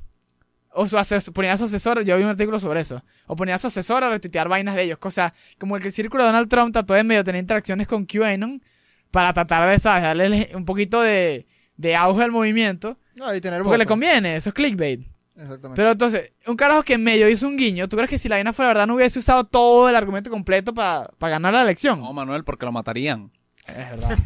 O 0.80 0.86
su 0.86 0.96
asesor, 0.96 1.34
ponía 1.34 1.54
a 1.54 1.56
su 1.56 1.64
asesor, 1.64 2.04
yo 2.04 2.16
vi 2.16 2.22
un 2.22 2.28
artículo 2.28 2.60
sobre 2.60 2.78
eso. 2.78 3.02
O 3.26 3.34
ponía 3.34 3.56
a 3.56 3.58
su 3.58 3.66
asesor 3.66 4.04
a 4.04 4.10
retuitear 4.10 4.48
vainas 4.48 4.76
de 4.76 4.84
ellos. 4.84 4.98
Cosa 4.98 5.34
como 5.58 5.76
que 5.76 5.88
el 5.88 5.92
círculo 5.92 6.22
de 6.22 6.28
Donald 6.28 6.48
Trump 6.48 6.72
trató 6.72 6.94
de 6.94 7.02
medio 7.02 7.24
tener 7.24 7.40
interacciones 7.40 7.88
con 7.88 8.06
QAnon 8.06 8.62
para 9.10 9.32
tratar 9.32 9.68
de, 9.68 9.76
¿sabes? 9.80 10.04
Darle 10.04 10.52
un 10.54 10.64
poquito 10.64 11.02
de, 11.02 11.48
de 11.76 11.96
auge 11.96 12.22
al 12.22 12.30
movimiento. 12.30 12.96
No, 13.16 13.34
y 13.34 13.40
tener 13.40 13.64
Porque 13.64 13.76
le 13.76 13.86
conviene, 13.86 14.36
eso 14.36 14.50
es 14.50 14.54
clickbait. 14.54 15.00
Exactamente. 15.34 15.74
Pero 15.74 15.90
entonces, 15.90 16.32
un 16.46 16.54
carajo 16.54 16.84
que 16.84 16.94
en 16.94 17.02
medio 17.02 17.28
hizo 17.28 17.48
un 17.48 17.56
guiño, 17.56 17.88
¿tú 17.88 17.96
crees 17.96 18.10
que 18.10 18.18
si 18.18 18.28
la 18.28 18.36
vaina 18.36 18.52
fuera 18.52 18.68
verdad 18.68 18.86
no 18.86 18.94
hubiese 18.94 19.18
usado 19.18 19.42
todo 19.42 19.88
el 19.88 19.96
argumento 19.96 20.30
completo 20.30 20.74
para 20.74 21.10
ganar 21.18 21.54
la 21.54 21.62
elección? 21.62 22.00
No, 22.00 22.12
Manuel, 22.12 22.44
porque 22.44 22.66
lo 22.66 22.70
matarían. 22.70 23.32
Es 23.66 23.90
verdad. 23.90 24.18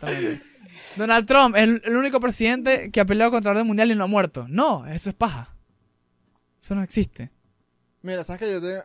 Donald 1.00 1.26
Trump 1.26 1.56
es 1.56 1.62
el, 1.62 1.82
el 1.84 1.96
único 1.96 2.20
presidente 2.20 2.90
que 2.90 3.00
ha 3.00 3.04
peleado 3.04 3.30
contra 3.30 3.52
el 3.52 3.56
orden 3.56 3.66
mundial 3.66 3.90
y 3.90 3.94
no 3.94 4.04
ha 4.04 4.06
muerto. 4.06 4.46
No, 4.48 4.86
eso 4.86 5.10
es 5.10 5.16
paja. 5.16 5.54
Eso 6.60 6.74
no 6.74 6.82
existe. 6.82 7.30
Mira, 8.02 8.22
sabes 8.22 8.40
que 8.40 8.52
yo 8.52 8.60
te. 8.60 8.78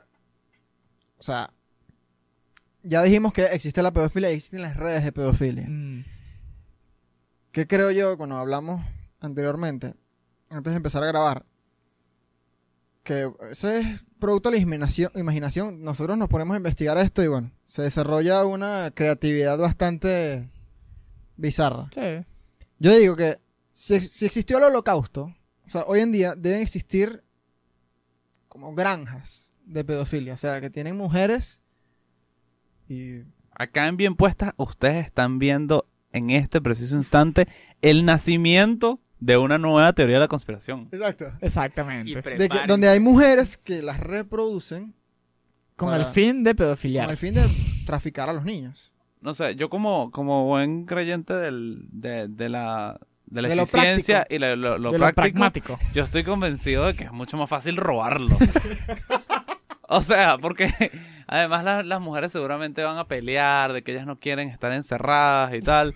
O 1.17 1.23
sea. 1.23 1.51
Ya 2.83 3.01
dijimos 3.01 3.33
que 3.33 3.45
existe 3.45 3.81
la 3.81 3.91
pedofilia 3.91 4.31
y 4.31 4.35
existen 4.35 4.61
las 4.61 4.77
redes 4.77 5.03
de 5.03 5.11
pedofilia. 5.11 5.65
Mm. 5.67 6.05
¿Qué 7.51 7.67
creo 7.67 7.89
yo 7.91 8.15
cuando 8.17 8.37
hablamos 8.37 8.85
anteriormente, 9.21 9.95
antes 10.49 10.71
de 10.71 10.77
empezar 10.77 11.01
a 11.03 11.07
grabar? 11.07 11.45
Que 13.03 13.31
eso 13.49 13.69
es 13.69 14.03
producto 14.19 14.51
de 14.51 14.57
la 14.57 15.09
imaginación. 15.15 15.83
Nosotros 15.83 16.17
nos 16.17 16.29
ponemos 16.29 16.53
a 16.53 16.57
investigar 16.57 16.97
esto 16.97 17.23
y 17.23 17.27
bueno, 17.27 17.51
se 17.65 17.81
desarrolla 17.81 18.45
una 18.45 18.91
creatividad 18.93 19.57
bastante 19.57 20.47
bizarra. 21.37 21.89
Sí. 21.93 22.25
Yo 22.79 22.95
digo 22.95 23.15
que 23.15 23.37
si, 23.71 23.99
si 24.01 24.25
existió 24.25 24.57
el 24.57 24.65
holocausto, 24.65 25.33
o 25.65 25.69
sea, 25.69 25.83
hoy 25.87 26.01
en 26.01 26.11
día 26.11 26.35
deben 26.35 26.61
existir 26.61 27.23
como 28.47 28.73
granjas 28.73 29.53
de 29.65 29.83
pedofilia, 29.83 30.33
o 30.35 30.37
sea, 30.37 30.61
que 30.61 30.69
tienen 30.69 30.95
mujeres 30.95 31.61
y... 32.87 33.21
Acá 33.57 33.87
en 33.87 33.95
Bien 33.97 34.15
Puestas, 34.15 34.53
ustedes 34.57 35.05
están 35.05 35.39
viendo 35.39 35.87
en 36.11 36.29
este 36.29 36.61
preciso 36.61 36.95
instante 36.95 37.47
el 37.81 38.05
nacimiento 38.05 38.99
de 39.19 39.37
una 39.37 39.57
nueva 39.57 39.93
teoría 39.93 40.15
de 40.17 40.19
la 40.21 40.27
conspiración. 40.27 40.89
Exacto. 40.91 41.31
Exactamente. 41.41 42.21
De 42.37 42.49
que- 42.49 42.67
donde 42.67 42.89
hay 42.89 42.99
mujeres 42.99 43.57
que 43.57 43.81
las 43.81 43.99
reproducen 44.01 44.93
Con 45.77 45.89
para- 45.89 46.03
el 46.03 46.09
fin 46.09 46.43
de 46.43 46.51
con 46.51 46.57
pedofiliar. 46.57 47.09
el 47.09 47.17
fin 47.17 47.33
de 47.33 47.43
traficar 47.85 48.29
a 48.29 48.33
los 48.33 48.43
niños. 48.43 48.91
No 49.25 49.33
sé, 49.33 49.55
yo 49.55 49.69
como, 49.69 50.11
como 50.11 50.45
buen 50.45 50.85
creyente 50.85 51.33
del, 51.33 51.79
de, 51.91 52.27
de 52.27 52.47
la, 52.47 52.99
de 53.25 53.41
la 53.41 53.49
De 53.49 53.55
lo 53.55 53.63
eficiencia 53.63 54.25
y 54.29 54.37
la- 54.37 54.55
lo, 54.55 54.77
lo 54.77 54.91
de 54.91 54.99
lo 54.99 55.05
práctico, 55.05 55.21
pragmático. 55.21 55.79
yo 55.93 56.03
estoy 56.03 56.23
convencido 56.23 56.85
de 56.85 56.95
que 56.95 57.05
es 57.05 57.11
mucho 57.11 57.35
más 57.35 57.49
fácil 57.49 57.75
robarlos. 57.75 58.37
o 59.87 60.01
sea, 60.03 60.37
porque 60.37 60.71
además 61.27 61.63
la- 61.63 61.81
las 61.83 61.99
mujeres 62.01 62.31
seguramente 62.31 62.83
van 62.83 62.97
a 62.99 63.07
pelear 63.07 63.73
de 63.73 63.83
que 63.83 63.93
ellas 63.93 64.05
no 64.05 64.19
quieren 64.19 64.49
estar 64.49 64.71
encerradas 64.71 65.53
y 65.55 65.61
tal. 65.61 65.95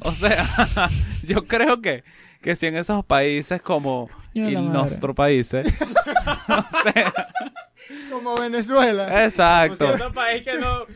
O 0.00 0.10
sea, 0.10 0.44
yo 1.26 1.44
creo 1.44 1.80
que, 1.80 2.02
que 2.42 2.56
si 2.56 2.66
en 2.66 2.76
esos 2.76 3.04
países 3.04 3.62
como 3.62 4.08
madre. 4.34 4.60
nuestro 4.60 5.14
país, 5.14 5.54
¿eh? 5.54 5.62
o 5.64 6.82
sea, 6.82 7.12
Como 8.10 8.34
Venezuela. 8.36 9.24
exacto. 9.24 9.86
Cierto 9.86 10.12
país 10.12 10.42
que 10.42 10.54
no, 10.58 10.86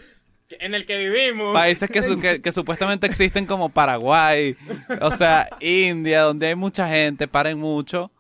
en 0.50 0.74
el 0.74 0.87
que 0.87 0.98
vivimos. 0.98 1.52
Países 1.54 1.90
que, 1.90 2.02
su- 2.02 2.18
que, 2.20 2.40
que 2.40 2.52
supuestamente 2.52 3.06
existen 3.06 3.46
como 3.46 3.68
Paraguay, 3.68 4.56
o 5.00 5.11
sea, 5.11 5.48
India, 5.61 6.22
donde 6.22 6.46
hay 6.48 6.54
mucha 6.54 6.88
gente, 6.88 7.28
paren 7.28 7.58
mucho, 7.58 8.11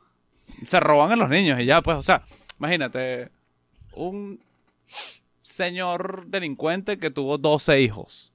se 0.66 0.78
roban 0.80 1.12
a 1.12 1.16
los 1.16 1.28
niños 1.30 1.58
y 1.60 1.64
ya, 1.64 1.80
pues, 1.82 1.96
o 1.96 2.02
sea, 2.02 2.22
imagínate, 2.58 3.30
un 3.94 4.40
señor 5.42 6.26
delincuente 6.26 6.98
que 6.98 7.10
tuvo 7.10 7.38
12 7.38 7.80
hijos 7.80 8.32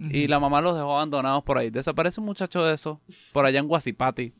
y 0.00 0.28
la 0.28 0.38
mamá 0.38 0.60
los 0.60 0.76
dejó 0.76 0.94
abandonados 0.94 1.42
por 1.42 1.58
ahí. 1.58 1.70
Desaparece 1.70 2.20
un 2.20 2.26
muchacho 2.26 2.64
de 2.64 2.72
eso 2.74 3.00
por 3.32 3.44
allá 3.44 3.58
en 3.58 3.66
Guasipati. 3.66 4.32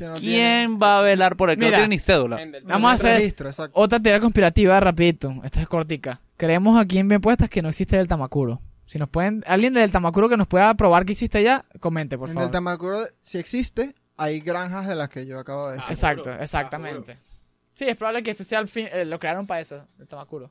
no 0.00 0.14
¿Quién 0.14 0.78
va 0.82 0.98
a 0.98 1.02
velar 1.02 1.36
por 1.36 1.50
él? 1.50 1.56
Que 1.56 1.66
no 1.66 1.70
tiene 1.70 1.88
ni 1.88 1.98
cédula. 2.00 2.40
Vamos 2.64 2.90
a 2.90 2.94
hacer- 2.94 3.16
registro. 3.18 3.48
Otra 3.74 4.00
teoría 4.00 4.18
conspirativa, 4.20 4.78
rapidito. 4.80 5.34
Esta 5.44 5.60
es 5.60 5.68
cortica. 5.68 6.20
Creemos 6.38 6.78
aquí 6.80 6.96
en 6.98 7.08
Bien 7.08 7.20
Puestas 7.20 7.50
que 7.50 7.60
no 7.60 7.68
existe 7.68 7.98
el 7.98 8.08
Tamacuro. 8.08 8.62
Si 8.86 8.98
nos 8.98 9.10
pueden, 9.10 9.44
alguien 9.46 9.74
del 9.74 9.90
Tamacuro 9.92 10.30
que 10.30 10.38
nos 10.38 10.46
pueda 10.46 10.72
probar 10.74 11.04
que 11.04 11.12
existe 11.12 11.36
allá, 11.38 11.66
comente, 11.80 12.16
por 12.16 12.28
En 12.30 12.34
favor. 12.34 12.48
el 12.48 12.52
Tamacuro, 12.52 13.00
si 13.20 13.36
existe, 13.36 13.94
hay 14.16 14.40
granjas 14.40 14.86
de 14.88 14.94
las 14.94 15.10
que 15.10 15.26
yo 15.26 15.38
acabo 15.38 15.68
de 15.68 15.74
decir. 15.76 15.90
Exacto, 15.90 16.24
Seguro, 16.24 16.42
exactamente. 16.42 17.18
Sí, 17.74 17.84
es 17.86 17.96
probable 17.96 18.22
que 18.22 18.30
este 18.30 18.44
sea 18.44 18.60
el 18.60 18.68
fin, 18.68 18.86
eh, 18.92 19.04
lo 19.04 19.18
crearon 19.18 19.46
para 19.46 19.60
eso, 19.60 19.84
el 19.98 20.06
Tamacuro. 20.08 20.50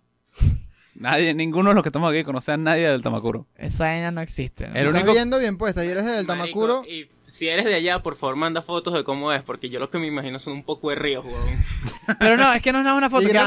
Nadie, 0.95 1.33
ninguno 1.33 1.69
de 1.69 1.75
los 1.75 1.83
que 1.83 1.89
estamos 1.89 2.09
aquí 2.11 2.23
conoce 2.23 2.51
a 2.51 2.57
nadie 2.57 2.89
del 2.89 3.01
Tamacuro. 3.03 3.47
Esa 3.55 3.85
vaina 3.85 4.11
no 4.11 4.19
existe. 4.21 4.67
¿no? 4.67 4.75
El 4.75 4.87
Estás 4.87 5.01
único- 5.01 5.13
viendo 5.13 5.39
bien 5.39 5.57
puesta 5.57 5.85
y 5.85 5.89
eres 5.89 6.05
del 6.05 6.25
Tamacuro. 6.27 6.83
Y 6.87 7.07
si 7.27 7.47
eres 7.47 7.65
de 7.65 7.75
allá, 7.75 8.01
por 8.01 8.15
favor, 8.15 8.35
manda 8.35 8.61
fotos 8.63 8.93
de 8.93 9.03
cómo 9.03 9.31
es, 9.31 9.43
porque 9.43 9.69
yo 9.69 9.79
lo 9.79 9.89
que 9.89 9.99
me 9.99 10.07
imagino 10.07 10.39
son 10.39 10.53
un 10.53 10.63
poco 10.63 10.89
de 10.89 10.95
ríos, 10.95 11.23
weón. 11.25 11.37
Pero 12.19 12.37
no, 12.37 12.51
es 12.53 12.61
que 12.61 12.71
no 12.71 12.79
es 12.79 12.83
nada 12.85 12.95
más 12.95 13.01
una 13.03 13.09
foto. 13.09 13.23
quiero- 13.29 13.45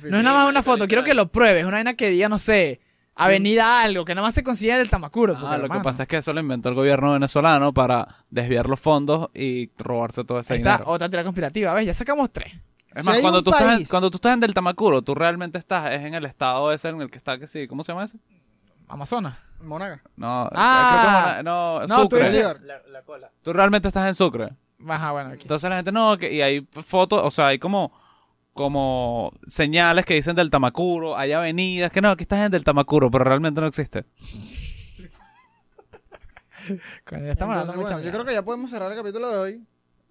de 0.00 0.10
no 0.10 0.18
es 0.18 0.22
nada 0.24 0.40
más 0.42 0.48
una 0.50 0.62
foto, 0.62 0.86
quiero 0.86 1.02
que 1.02 1.14
lo 1.14 1.28
pruebes. 1.28 1.64
Una 1.64 1.78
vaina 1.78 1.94
que 1.94 2.10
diga, 2.10 2.28
no 2.28 2.38
sé, 2.38 2.80
avenida 3.14 3.82
algo, 3.82 4.04
que 4.04 4.14
nada 4.14 4.26
más 4.26 4.34
se 4.34 4.42
consigue 4.42 4.76
del 4.76 4.90
Tamacuro. 4.90 5.36
Ah, 5.38 5.56
lo 5.58 5.68
que 5.68 5.80
pasa 5.80 6.02
es 6.04 6.08
que 6.08 6.18
eso 6.18 6.32
lo 6.32 6.40
inventó 6.40 6.68
el 6.68 6.74
gobierno 6.74 7.12
venezolano 7.12 7.72
para 7.72 8.24
desviar 8.30 8.68
los 8.68 8.78
fondos 8.80 9.30
y 9.34 9.70
robarse 9.78 10.24
todo 10.24 10.40
ese 10.40 10.52
Ahí 10.54 10.58
está, 10.60 10.72
dinero. 10.78 10.90
otra 10.90 11.08
teoría 11.08 11.24
conspirativa, 11.24 11.74
¿ves? 11.74 11.86
Ya 11.86 11.94
sacamos 11.94 12.30
tres. 12.32 12.52
Es 12.94 13.04
Si 13.04 13.10
más, 13.10 13.20
cuando 13.20 13.42
tú, 13.42 13.50
estás 13.50 13.80
en, 13.80 13.86
cuando 13.86 14.10
tú 14.10 14.18
estás 14.18 14.34
en 14.34 14.40
Del 14.40 14.54
Tamacuro, 14.54 15.02
tú 15.02 15.14
realmente 15.16 15.58
estás 15.58 15.92
es 15.92 16.02
en 16.02 16.14
el 16.14 16.24
estado 16.26 16.72
ese 16.72 16.88
en 16.90 17.00
el 17.00 17.10
que 17.10 17.18
está, 17.18 17.38
que 17.38 17.48
sí, 17.48 17.66
¿cómo 17.66 17.82
se 17.82 17.90
llama 17.92 18.04
ese? 18.04 18.18
Amazonas. 18.88 19.36
Monaga. 19.60 20.02
No, 20.16 20.48
Ah. 20.52 20.90
creo 20.90 21.00
que 21.00 21.06
Mona- 21.10 21.42
no, 21.42 21.86
No, 21.86 22.08
tú 22.08 22.16
Sucre. 22.16 22.30
dices-. 22.30 22.60
La, 22.62 22.82
la 22.88 23.02
cola. 23.02 23.30
Tú 23.42 23.52
realmente 23.52 23.88
estás 23.88 24.06
en 24.06 24.14
Sucre. 24.14 24.50
Ajá, 24.86 25.12
bueno, 25.12 25.30
aquí. 25.30 25.42
Entonces 25.42 25.70
la 25.70 25.76
gente 25.76 25.92
no, 25.92 26.16
que, 26.18 26.30
y 26.32 26.42
hay 26.42 26.66
fotos, 26.70 27.22
o 27.24 27.30
sea, 27.30 27.46
hay 27.48 27.58
como, 27.58 27.90
como 28.52 29.32
señales 29.46 30.04
que 30.04 30.12
dicen 30.14 30.36
Del 30.36 30.50
Tamacuro, 30.50 31.16
hay 31.16 31.32
avenidas, 31.32 31.90
que 31.90 32.02
no, 32.02 32.10
aquí 32.10 32.22
estás 32.24 32.40
en 32.40 32.50
Del 32.52 32.64
Tamacuro, 32.64 33.10
pero 33.10 33.24
realmente 33.24 33.60
no 33.62 33.66
existe. 33.66 34.04
Coño, 37.06 37.24
ya 37.24 37.32
estamos 37.32 37.52
hablando 37.52 37.72
Entonces, 37.72 37.96
bueno, 37.96 38.06
yo 38.06 38.12
creo 38.12 38.24
que 38.24 38.32
ya 38.34 38.42
podemos 38.42 38.70
cerrar 38.70 38.90
el 38.90 38.96
capítulo 38.98 39.28
de 39.30 39.36
hoy. 39.38 39.66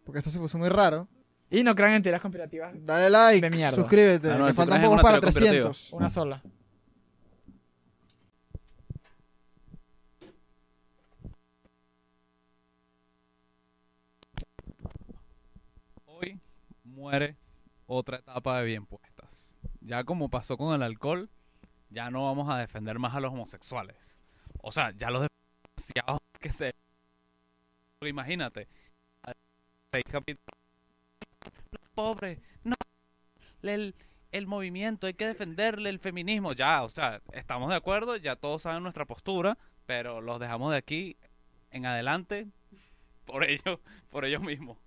Porque 0.06 0.20
esto 0.20 0.30
se 0.32 0.40
puso 0.40 0.58
muy 0.58 0.70
raro. 0.70 1.08
Y 1.50 1.64
no 1.64 1.76
crean 1.76 1.94
en 1.94 2.02
teorías 2.02 2.22
conspirativas. 2.22 2.74
Dale 2.84 3.10
like, 3.10 3.48
De 3.50 3.56
mierda. 3.56 3.76
suscríbete. 3.76 4.32
Ah, 4.32 4.38
no, 4.38 4.46
que 4.48 4.52
¿tú 4.52 4.56
faltan 4.58 4.82
pocos 4.82 5.02
para 5.02 5.20
teoría 5.20 5.32
conspirativa? 5.32 5.70
300. 5.70 5.94
Una 5.94 6.10
sola. 6.10 6.42
Hoy 16.06 16.40
muere 17.04 17.36
otra 17.86 18.18
etapa 18.18 18.60
de 18.60 18.66
bien 18.66 18.86
puestas. 18.86 19.58
Ya 19.82 20.06
como 20.06 20.30
pasó 20.30 20.58
con 20.58 20.74
el 20.74 20.84
alcohol, 20.84 21.30
ya 21.90 22.10
no 22.10 22.26
vamos 22.26 22.50
a 22.50 22.58
defender 22.58 22.98
más 22.98 23.14
a 23.14 23.20
los 23.20 23.34
homosexuales. 23.34 24.20
O 24.62 24.72
sea, 24.72 24.92
ya 24.92 25.10
los 25.10 25.28
demasiados 25.28 26.20
que 26.40 26.52
se... 26.52 26.76
Imagínate. 28.02 28.68
Seis 29.92 30.06
capítulos. 30.10 30.58
Pobre, 31.94 32.42
no. 32.64 32.76
El, 33.62 33.96
el 34.32 34.48
movimiento, 34.48 35.08
hay 35.08 35.14
que 35.14 35.28
defenderle 35.28 35.90
el 35.90 36.00
feminismo. 36.00 36.54
Ya, 36.54 36.84
o 36.84 36.90
sea, 36.90 37.22
estamos 37.34 37.70
de 37.70 37.76
acuerdo, 37.76 38.16
ya 38.16 38.36
todos 38.38 38.64
saben 38.64 38.82
nuestra 38.82 39.06
postura, 39.06 39.58
pero 39.86 40.22
los 40.22 40.40
dejamos 40.40 40.72
de 40.72 40.78
aquí 40.78 41.18
en 41.70 41.86
adelante 41.86 42.48
por 43.26 43.44
ellos, 43.44 43.80
por 44.10 44.26
ellos 44.26 44.42
mismos. 44.42 44.78